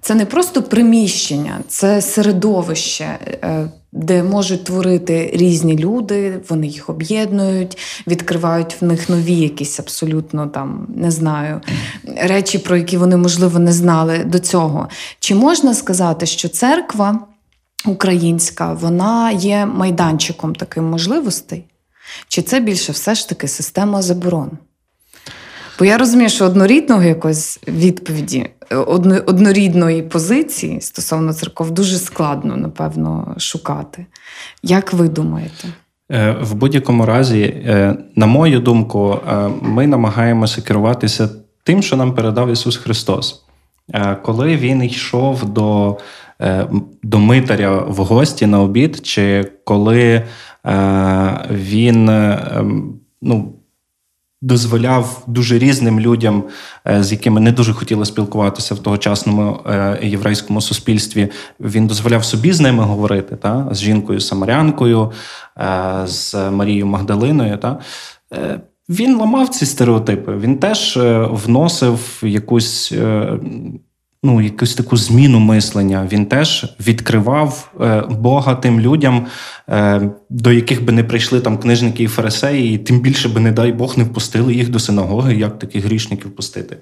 [0.00, 7.78] це не просто приміщення, це середовище, е, де можуть творити різні люди, вони їх об'єднують,
[8.06, 11.60] відкривають в них нові якісь абсолютно там не знаю
[12.16, 14.88] речі, про які вони можливо не знали до цього.
[15.20, 17.18] Чи можна сказати, що церква
[17.86, 21.64] українська вона є майданчиком таким можливостей?
[22.28, 24.50] Чи це більше все ж таки система заборон?
[25.78, 28.50] Бо я розумію, що однорідного якоїсь відповіді,
[29.26, 34.06] однорідної позиції стосовно церков дуже складно, напевно, шукати.
[34.62, 35.68] Як ви думаєте?
[36.12, 41.28] Е, в будь-якому разі, е, на мою думку, е, ми намагаємося керуватися
[41.62, 43.44] тим, що нам передав Ісус Христос.
[44.22, 45.98] Коли Він йшов до
[47.02, 50.22] до митаря в гості на обід, чи коли
[51.50, 53.58] він ем, ну,
[54.42, 56.44] дозволяв дуже різним людям,
[56.86, 61.28] е, з якими не дуже хотіло спілкуватися в тогочасному е, єврейському суспільстві.
[61.60, 65.12] Він дозволяв собі з ними говорити, та з жінкою Самарянкою,
[65.58, 67.56] е, з Марією Магдалиною.
[67.56, 67.78] Та.
[68.88, 70.36] Він ламав ці стереотипи.
[70.36, 70.98] Він теж
[71.30, 72.94] вносив якусь
[74.28, 76.08] ну, якусь таку зміну мислення.
[76.12, 79.26] Він теж відкривав е, Бога тим людям,
[79.68, 83.52] е, до яких би не прийшли там книжники і фарисеї, і тим більше би, не
[83.52, 86.76] дай Бог, не впустили їх до синагоги, як таких грішників пустити.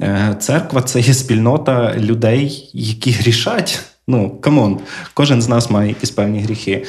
[0.00, 3.80] Е, церква це є спільнота людей, які грішать.
[4.08, 4.78] Ну, come on,
[5.14, 6.84] кожен з нас має якісь певні гріхи.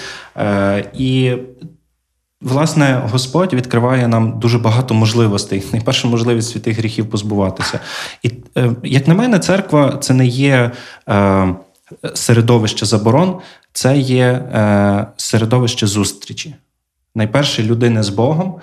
[0.93, 1.33] І
[2.41, 5.63] Власне, Господь відкриває нам дуже багато можливостей.
[5.73, 7.79] Найперша можливість святих гріхів позбуватися.
[8.23, 10.71] І, е, як на мене, церква це не є
[11.09, 11.55] е,
[12.13, 13.39] середовище заборон,
[13.73, 16.55] це є е, середовище зустрічі
[17.15, 18.55] найперше людини з Богом.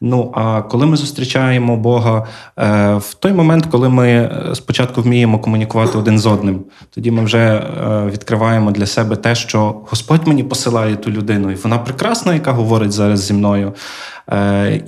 [0.00, 2.26] Ну а коли ми зустрічаємо Бога
[2.58, 7.24] е, в той момент, коли ми е, спочатку вміємо комунікувати один з одним, тоді ми
[7.24, 12.34] вже е, відкриваємо для себе те, що Господь мені посилає ту людину, і вона прекрасна,
[12.34, 13.74] яка говорить зараз зі мною.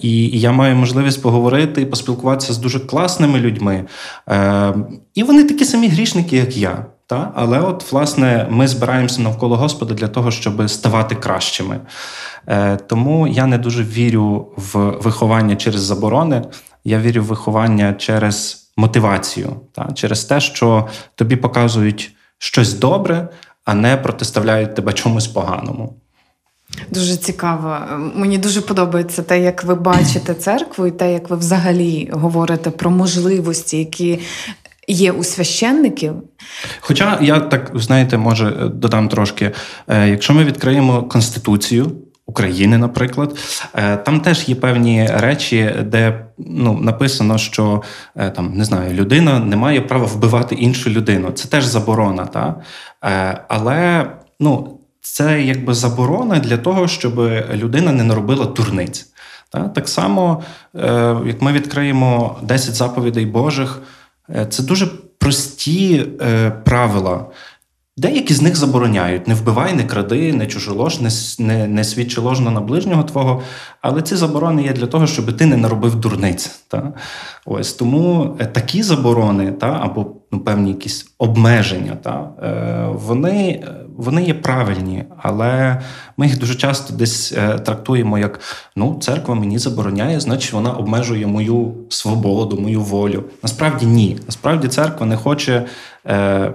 [0.00, 3.84] І я маю можливість поговорити і поспілкуватися з дуже класними людьми.
[5.14, 6.86] І вони такі самі грішники, як я.
[7.12, 7.32] Та?
[7.34, 11.80] Але, от, власне, ми збираємося навколо Господа для того, щоб ставати кращими.
[12.46, 16.42] Е, Тому я не дуже вірю в виховання через заборони.
[16.84, 19.92] Я вірю в виховання через мотивацію, та?
[19.94, 23.28] через те, що тобі показують щось добре,
[23.64, 25.94] а не протиставляють тебе чомусь поганому.
[26.90, 27.76] Дуже цікаво.
[28.14, 32.90] Мені дуже подобається те, як ви бачите церкву, і те, як ви взагалі говорите про
[32.90, 34.20] можливості, які
[34.88, 36.14] є у священників.
[36.80, 39.50] Хоча я так знаєте, може додам трошки,
[39.88, 41.92] е, якщо ми відкриємо конституцію.
[42.26, 43.38] України, наприклад,
[43.74, 47.82] е, там теж є певні речі, де ну написано, що
[48.16, 51.30] е, там не знаю, людина не має права вбивати іншу людину.
[51.30, 52.54] Це теж заборона, та
[53.48, 54.06] але
[54.40, 57.18] ну це якби заборона для того, щоб
[57.54, 59.06] людина не наробила дурниць.
[59.50, 59.68] Та?
[59.68, 60.42] Так само,
[61.26, 63.82] як ми відкриємо 10 заповідей Божих.
[64.34, 64.86] Е, це дуже
[65.18, 67.26] прості е, правила.
[67.96, 72.50] Деякі з них забороняють: не вбивай, не кради, не чужолож, не не, не свідчи ложно
[72.50, 73.42] на ближнього твого.
[73.80, 76.46] Але ці заборони є для того, щоб ти не наробив дурниць.
[76.68, 76.92] Та?
[77.46, 82.30] Ось Тому е, такі заборони, та, або ну, певні якісь обмеження, та,
[82.92, 83.64] вони
[83.96, 85.80] вони є правильні, але
[86.16, 87.30] ми їх дуже часто десь
[87.64, 88.40] трактуємо як
[88.76, 93.24] ну, церква мені забороняє, значить вона обмежує мою свободу, мою волю.
[93.42, 94.18] Насправді ні.
[94.26, 95.66] Насправді церква не хоче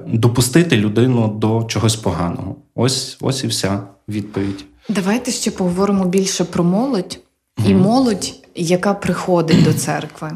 [0.07, 2.55] допустити людину до чогось поганого.
[2.75, 3.79] Ось, Ось і вся
[4.09, 4.65] відповідь.
[4.89, 7.19] Давайте ще поговоримо більше про молодь
[7.65, 10.31] і молодь, яка приходить до церкви.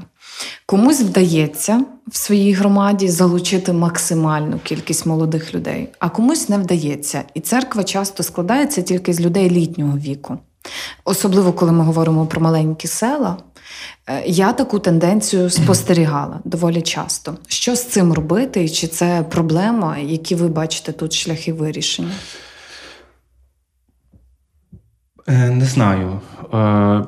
[0.66, 7.24] Комусь вдається в своїй громаді залучити максимальну кількість молодих людей, а комусь не вдається.
[7.34, 10.38] І церква часто складається тільки з людей літнього віку.
[11.06, 13.51] Особливо, коли ми говоримо про маленькі села, е,
[14.26, 17.38] я таку тенденцію спостерігала доволі часто.
[17.48, 22.12] Що з цим робити, чи це проблема, які ви бачите тут шляхи вирішення?
[25.28, 26.20] Е, не знаю.
[26.54, 27.06] Е,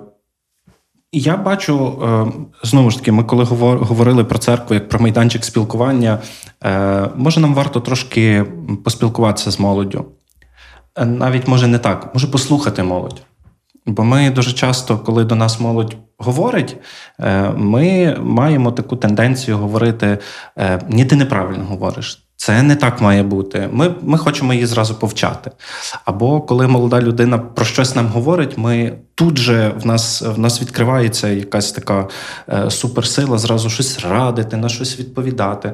[1.11, 2.31] я бачу, е,
[2.63, 6.19] знову ж таки, ми коли говорили про церкву як про майданчик спілкування,
[7.15, 8.45] може нам варто трошки
[8.83, 10.05] поспілкуватися з молоддю.
[11.05, 13.21] Навіть може не так, може послухати молодь.
[13.85, 16.77] Бо ми дуже часто, коли до нас молодь говорить,
[17.55, 20.17] ми маємо таку тенденцію говорити:
[20.89, 22.27] ні, ти неправильно говориш.
[22.35, 23.69] Це не так має бути.
[23.71, 25.51] Ми ми хочемо її зразу повчати.
[26.05, 30.61] Або коли молода людина про щось нам говорить, ми тут же в нас в нас
[30.61, 32.07] відкривається якась така
[32.49, 35.71] е, суперсила, зразу щось радити, на щось відповідати.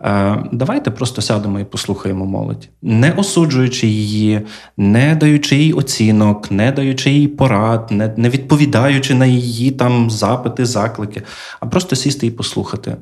[0.00, 4.40] Е, Давайте просто сядемо і послухаємо молодь, не осуджуючи її,
[4.76, 10.66] не даючи їй оцінок, не даючи їй порад, не, не відповідаючи на її там запити,
[10.66, 11.22] заклики,
[11.60, 12.96] а просто сісти і послухати.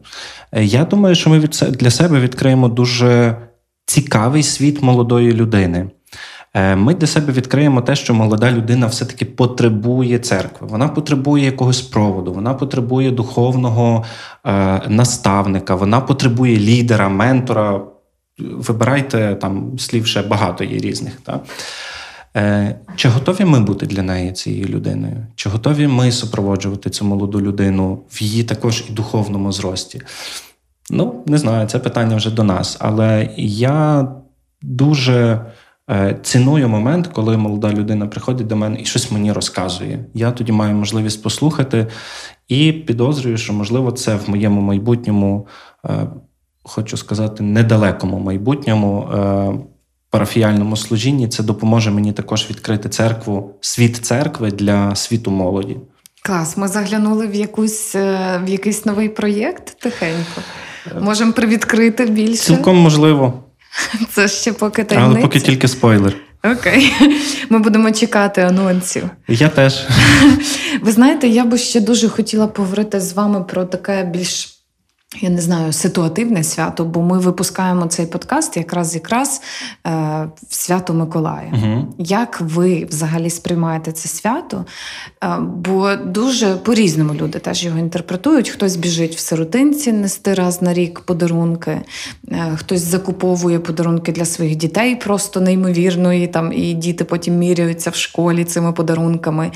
[0.53, 3.37] Е, я думаю, що ми від для себе відкриємо дуже
[3.87, 5.91] цікавий світ молодої людини.
[6.57, 10.66] Е, ми для себе відкриємо те, що молода людина все-таки потребує церкви.
[10.70, 14.04] Вона потребує якогось проводу, вона потребує духовного
[14.46, 17.80] е, наставника, вона потребує лідера, ментора.
[18.38, 21.20] Вибирайте там слів ще багато є різних.
[21.20, 21.44] Так?
[22.36, 25.26] Е, чи готові ми бути для неї цією людиною?
[25.34, 30.00] Чи готові ми супроводжувати цю молоду людину в її також і духовному зрості?
[30.90, 32.76] Ну, не знаю, це питання вже до нас.
[32.80, 34.09] Але я
[34.62, 35.40] дуже
[36.22, 40.05] ціную момент, коли молода людина приходить до мене і щось мені розказує.
[40.14, 41.87] Я тоді маю можливість послухати
[42.49, 45.47] і підозрюю, що, можливо, це в моєму майбутньому,
[45.84, 46.07] е,
[46.62, 49.09] хочу сказати, недалекому майбутньому
[50.11, 55.76] парафіяльному служінні, це допоможе мені також відкрити церкву, світ церкви для світу молоді.
[56.22, 60.41] Клас, ми заглянули в якусь е, в якийсь новий проєкт тихенько.
[61.01, 62.43] Можемо привідкрити більше.
[62.43, 63.45] Цілком можливо.
[64.12, 65.18] Це ще поки таємниця.
[65.18, 66.12] Але поки тільки спойлер.
[66.52, 66.92] Окей,
[67.48, 69.04] ми будемо чекати анонсів.
[69.28, 69.86] Я теж.
[70.82, 74.55] Ви знаєте, я би ще дуже хотіла поговорити з вами про таке більш
[75.20, 79.40] я не знаю, ситуативне свято, бо ми випускаємо цей подкаст якраз якраз
[79.86, 79.90] е,
[80.48, 81.52] в свято Миколая.
[81.52, 81.94] Угу.
[81.98, 84.64] Як ви взагалі сприймаєте це свято?
[85.24, 88.48] Е, бо дуже по-різному люди теж його інтерпретують.
[88.48, 91.80] Хтось біжить в сиротинці нести раз на рік подарунки,
[92.28, 97.90] е, хтось закуповує подарунки для своїх дітей просто неймовірно, і там і діти потім міряються
[97.90, 99.50] в школі цими подарунками.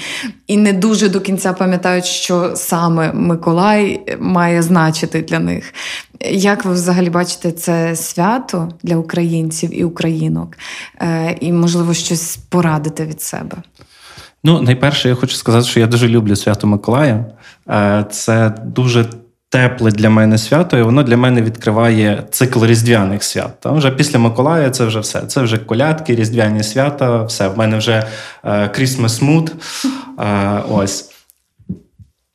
[0.47, 5.75] І не дуже до кінця пам'ятають, що саме Миколай має значити для них.
[6.31, 10.57] Як ви взагалі бачите це свято для українців і українок?
[11.01, 13.57] Е, і, можливо, щось порадити від себе?
[14.45, 17.25] Ну, найперше, я хочу сказати, що я дуже люблю свято Миколая.
[17.71, 19.07] Е, це дуже
[19.49, 23.61] тепле для мене свято, і воно для мене відкриває цикл різдвяних свят.
[23.61, 25.21] Там вже після Миколая це вже все.
[25.21, 27.49] Це вже колядки, різдвяні свята, все.
[27.49, 28.07] В мене вже
[28.45, 29.53] е, Christmas mood.
[30.71, 31.11] Ось.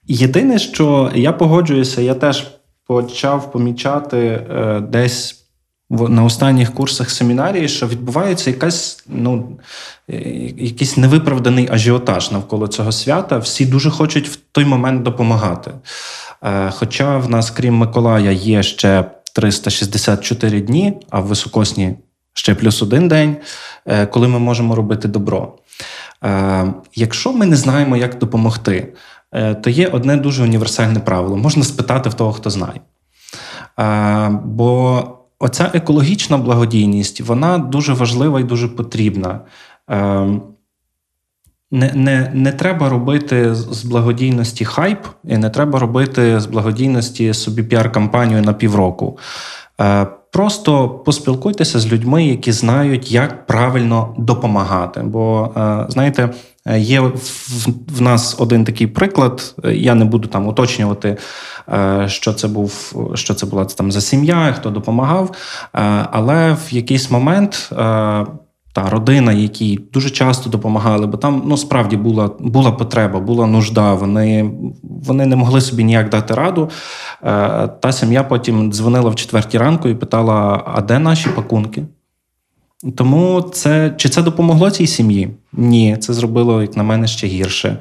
[0.07, 2.47] Єдине, що я погоджуюся, я теж
[2.87, 5.41] почав помічати е, десь
[5.89, 9.59] на останніх курсах семінарії, що відбувається якась ну,
[10.09, 10.15] е,
[10.57, 13.37] якийсь невиправданий ажіотаж навколо цього свята.
[13.37, 15.71] Всі дуже хочуть в той момент допомагати.
[16.43, 21.95] Е, хоча в нас, крім Миколая, є ще 364 дні, а в високосні
[22.33, 23.37] ще плюс один день,
[24.09, 25.53] коли ми можемо робити добро.
[26.95, 28.93] Якщо ми не знаємо, як допомогти,
[29.61, 32.81] то є одне дуже універсальне правило: можна спитати в того, хто знає.
[33.79, 35.03] Е, бо
[35.39, 39.39] оця екологічна благодійність вона дуже важлива і дуже потрібна.
[39.91, 40.27] Е,
[41.71, 47.63] не не, не треба робити з благодійності хайп, і не треба робити з благодійності собі
[47.63, 49.19] піар-кампанію на півроку.
[50.35, 55.01] Просто поспілкуйтеся з людьми, які знають, як правильно допомагати.
[55.03, 56.29] Бо, е, знаєте,
[56.77, 56.99] є
[57.87, 59.55] в нас один такий приклад.
[59.63, 61.17] Я не буду там уточнювати,
[62.05, 65.35] що це був, що це була там за сім'я, хто допомагав.
[66.11, 67.69] Але в якийсь момент
[68.75, 73.93] та родина, які дуже часто допомагали, бо там ну справді була була потреба, була нужда.
[73.93, 74.51] Вони
[74.83, 76.69] вони не могли собі ніяк дати раду.
[77.23, 81.83] Е, та сім'я потім дзвонила в четвертій ранку і питала: а де наші пакунки?
[82.95, 85.29] Тому це чи це допомогло цій сім'ї?
[85.53, 87.77] Ні, це зробило, як на мене, ще гірше.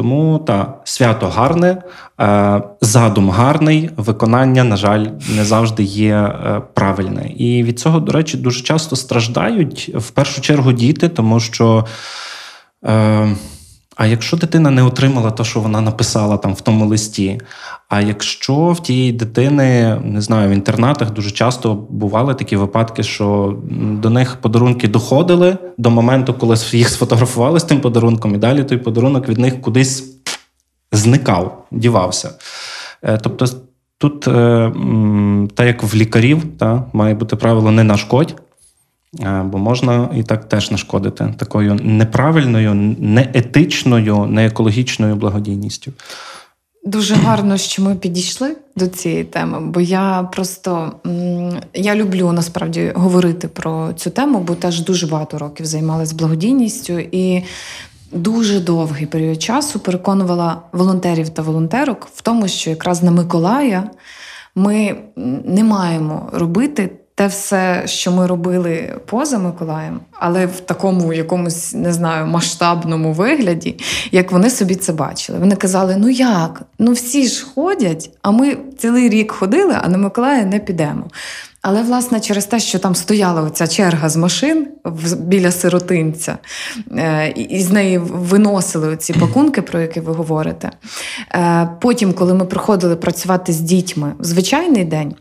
[0.00, 1.82] Е, тому та свято гарне,
[2.20, 7.30] е, задум гарний, виконання, на жаль, не завжди є е, правильне.
[7.36, 11.84] І від цього, до речі, дуже часто страждають в першу чергу діти, тому що.
[14.00, 17.40] А якщо дитина не отримала те, що вона написала там в тому листі,
[17.88, 23.56] а якщо в тієї дитини, не знаю, в інтернатах дуже часто бували такі випадки, що
[23.80, 28.78] до них подарунки доходили до моменту, коли їх сфотографували з тим подарунком, і далі той
[28.78, 30.04] подарунок від них кудись
[30.92, 32.30] зникав, дівався.
[33.02, 33.46] Е, тобто
[33.98, 34.72] тут, е,
[35.54, 38.39] так як в лікарів, та, має бути правило не нашкодь.
[39.18, 45.92] Е, бо можна і так теж нашкодити такою неправильною, неетичною, неекологічною благодійністю.
[46.84, 50.92] Дуже гарно, що ми підійшли до цієї теми, бо я просто
[51.74, 57.42] я люблю насправді говорити про цю тему, бо теж дуже багато років займалась благодійністю і
[58.12, 63.90] дуже довгий період часу переконувала волонтерів та волонтерок в тому, що якраз на Миколая
[64.54, 64.96] ми
[65.44, 66.90] не маємо робити
[67.20, 73.76] те все, що ми робили поза Миколаєм, але в такому якомусь не знаю масштабному вигляді,
[74.12, 75.38] як вони собі це бачили.
[75.38, 76.62] Вони казали: ну як?
[76.78, 81.04] Ну всі ж ходять, а ми цілий рік ходили, а на Миколая не підемо.
[81.62, 84.68] Але, власне, через те, що там стояла оця черга з машин
[85.18, 86.38] біля сиротинця,
[86.96, 90.70] е, і з неї виносили ці пакунки, про які ви говорите.
[91.34, 95.14] Е, потім, коли ми приходили працювати з дітьми в звичайний день.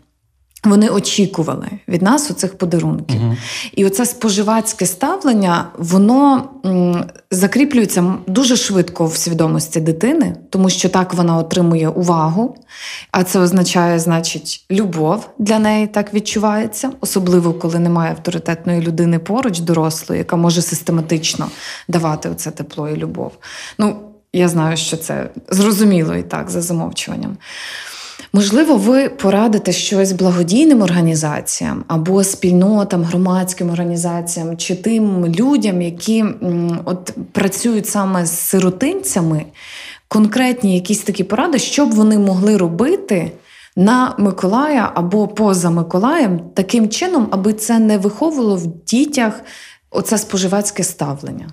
[0.64, 3.22] Вони очікували від нас оцих подарунків.
[3.22, 3.36] uh
[3.76, 11.14] І оце споживацьке ставлення, воно м, закріплюється дуже швидко в свідомості дитини, тому що так
[11.14, 12.58] вона отримує увагу,
[13.12, 19.60] а це означає, значить, любов для неї так відчувається, особливо коли немає авторитетної людини поруч,
[19.60, 21.50] дорослої, яка може систематично
[21.88, 23.32] давати оце тепло і любов.
[23.78, 23.96] Ну,
[24.34, 27.38] я знаю, що це зрозуміло і так за замовчуванням.
[28.34, 36.26] Можливо, ви порадите щось благодійним організаціям або спільнотам, громадським організаціям чи тим людям, які
[36.86, 39.46] от працюють саме з сиротинцями,
[40.08, 43.32] конкретні якісь такі поради, що б вони могли робити
[43.76, 49.42] на Миколая або поза Миколаєм таким чином, аби це не виховувало в дітях
[49.92, 51.48] оце споживацьке ставлення.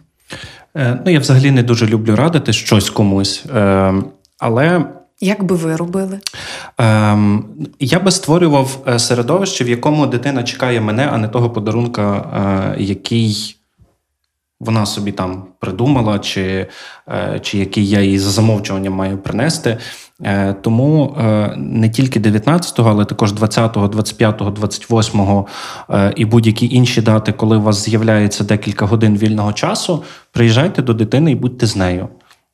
[0.77, 3.95] Е, ну, я взагалі не дуже люблю радити щось комусь, е,
[4.39, 4.85] але
[5.21, 6.21] як би ви робили?
[6.79, 7.45] Ем,
[7.81, 12.17] Я би створював е, середовище, в якому дитина чекає мене, а не того подарунка,
[12.77, 13.57] е, який
[14.61, 16.67] вона собі там придумала, чи
[17.09, 19.79] е, чи який я їй за замовчуванням маю принести.
[20.23, 25.47] Е, Тому е, не тільки 19-го, але також 20-го, 25-го, 28-го
[26.17, 31.33] і будь-які інші дати, коли у вас з'являється декілька годин вільного часу, приїжджайте до дитини
[31.33, 32.09] і будьте з нею.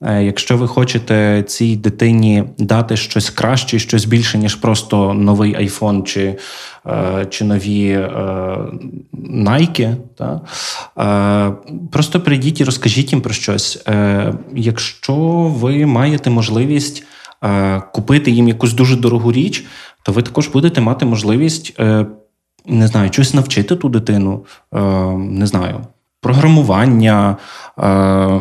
[0.04, 6.04] Е, якщо ви хочете цій дитині дати щось краще, щось більше, ніж просто новий айфон
[6.04, 6.38] чи
[6.86, 8.08] е, чи нові
[10.18, 10.40] та,
[10.98, 13.84] е, просто прийдіть і розкажіть їм про щось.
[14.54, 15.14] Якщо
[15.56, 17.04] ви маєте можливість
[17.92, 19.64] купити їм якусь дуже дорогу річ,
[20.02, 21.78] то ви також будете мати можливість
[22.66, 24.44] не знаю, щось навчити ту дитину,
[25.16, 25.86] не знаю
[26.22, 27.36] програмування,
[27.78, 28.40] е,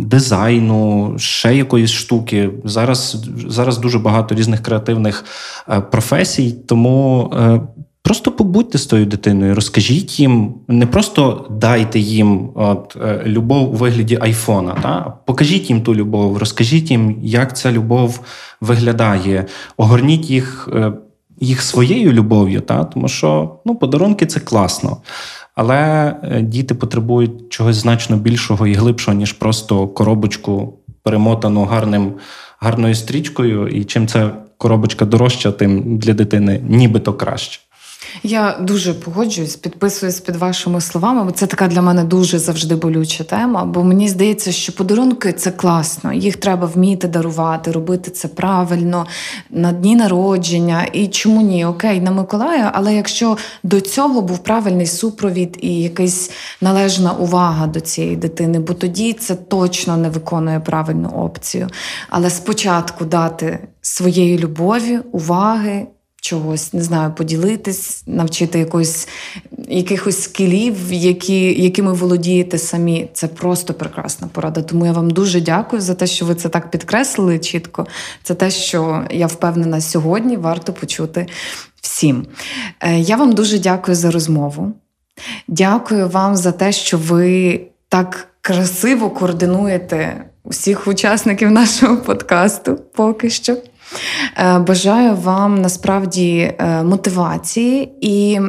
[0.00, 2.50] дизайну, ще якоїсь штуки.
[2.64, 5.24] Зараз зараз дуже багато різних креативних
[5.68, 7.32] е, професій, тому.
[7.36, 7.60] Е,
[8.02, 14.18] просто побудьте з тою дитиною, розкажіть їм, не просто дайте їм от, любов у вигляді
[14.20, 15.12] айфона, та?
[15.26, 18.20] покажіть їм ту любов, розкажіть їм, як ця любов
[18.60, 20.68] виглядає, огорніть їх
[21.40, 22.84] їх своєю любов'ю, та?
[22.84, 24.96] тому що ну, подарунки це класно.
[25.54, 32.12] Але е, діти потребують чогось значно більшого і глибшого, ніж просто коробочку, перемотану гарним,
[32.58, 33.68] гарною стрічкою.
[33.68, 37.60] І чим ця коробочка дорожча, тим для дитини нібито краще.
[38.22, 43.24] Я дуже погоджуюсь, підписуюсь під вашими словами, бо це така для мене дуже завжди болюча
[43.24, 43.64] тема.
[43.64, 49.06] Бо мені здається, що подарунки це класно, їх треба вміти дарувати, робити це правильно
[49.50, 50.86] на дні народження.
[50.92, 51.64] І чому ні?
[51.64, 56.30] Окей, на Миколая, але якщо до цього був правильний супровід і якась
[56.60, 61.68] належна увага до цієї дитини, бо тоді це точно не виконує правильну опцію.
[62.08, 65.86] Але спочатку дати своєї любові, уваги
[66.20, 69.08] чогось, не знаю, поділитись, навчити якось,
[69.68, 73.08] якихось скілів, які, якими володієте самі.
[73.12, 74.62] Це просто прекрасна порада.
[74.62, 77.86] Тому я вам дуже дякую за те, що ви це так підкреслили чітко.
[78.22, 81.26] Це те, що я впевнена сьогодні варто почути
[81.80, 82.26] всім.
[82.80, 84.72] Е, Я вам дуже дякую за розмову.
[85.48, 93.56] Дякую вам за те, що ви так красиво координуєте усіх учасників нашого подкасту поки що.
[94.36, 98.40] Е, Бажаю вам насправді е, мотивації, і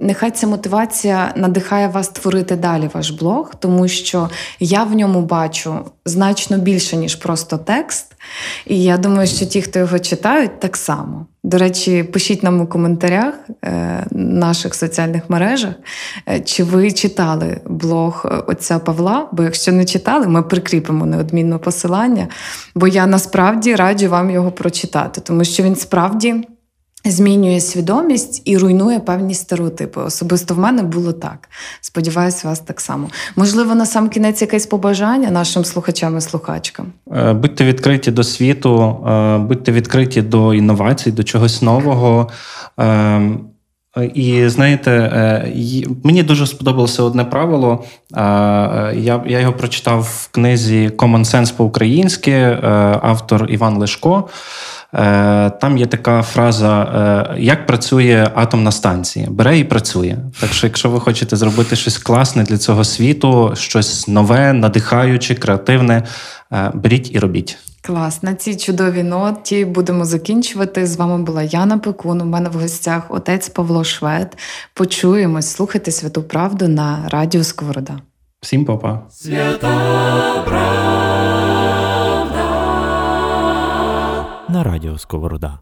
[0.00, 4.30] нехай ця мотивація надихає вас творити далі ваш блог, тому що
[4.60, 8.12] я в ньому бачу значно більше, ніж просто текст.
[8.66, 11.26] І я думаю, що ті, хто його читають, так само.
[11.42, 13.34] До речі, пишіть нам у коментарях
[13.64, 15.74] е, наших соціальних мережах,
[16.28, 19.28] е, чи ви читали блог е, отця Павла.
[19.32, 22.28] Бо якщо не читали, ми прикріпимо неодмінно посилання.
[22.74, 26.34] Бо я насправді раджу вам його прочитати, тому що він справді.
[27.04, 30.00] Змінює свідомість і руйнує певні стереотипи.
[30.00, 31.48] Особисто в мене було так.
[31.80, 33.08] Сподіваюсь, вас так само.
[33.36, 36.86] Можливо, на сам кінець якесь побажання нашим слухачам і слухачкам.
[37.16, 42.28] Е, Будьте відкриті до світу, е, будьте відкриті до інновацій, до чогось нового.
[42.80, 43.20] Е,
[44.14, 44.92] І знаєте,
[46.04, 47.84] мені дуже сподобалося одне правило.
[48.94, 52.58] Я, його прочитав в книзі Common Sense по-українськи,
[53.02, 54.28] автор Іван Лешко.
[54.94, 59.26] Е, Там є така фраза: е, як працює атомна станція?
[59.30, 60.16] Бере і працює.
[60.40, 66.02] Так що, якщо ви хочете зробити щось класне для цього світу, щось нове, надихаюче, креативне,
[66.52, 67.58] е, беріть і робіть.
[67.82, 70.86] Клас, на цій чудовій ноті будемо закінчувати.
[70.86, 72.20] З вами була Яна Пекун.
[72.20, 74.36] У мене в гостях отець Павло Швед.
[74.74, 77.98] Почуємось, слухайте святу правду на радіо Сковорода.
[78.40, 79.02] Всім па-па.
[79.10, 81.19] Свята правда.
[84.50, 85.58] На радіо Сковорода.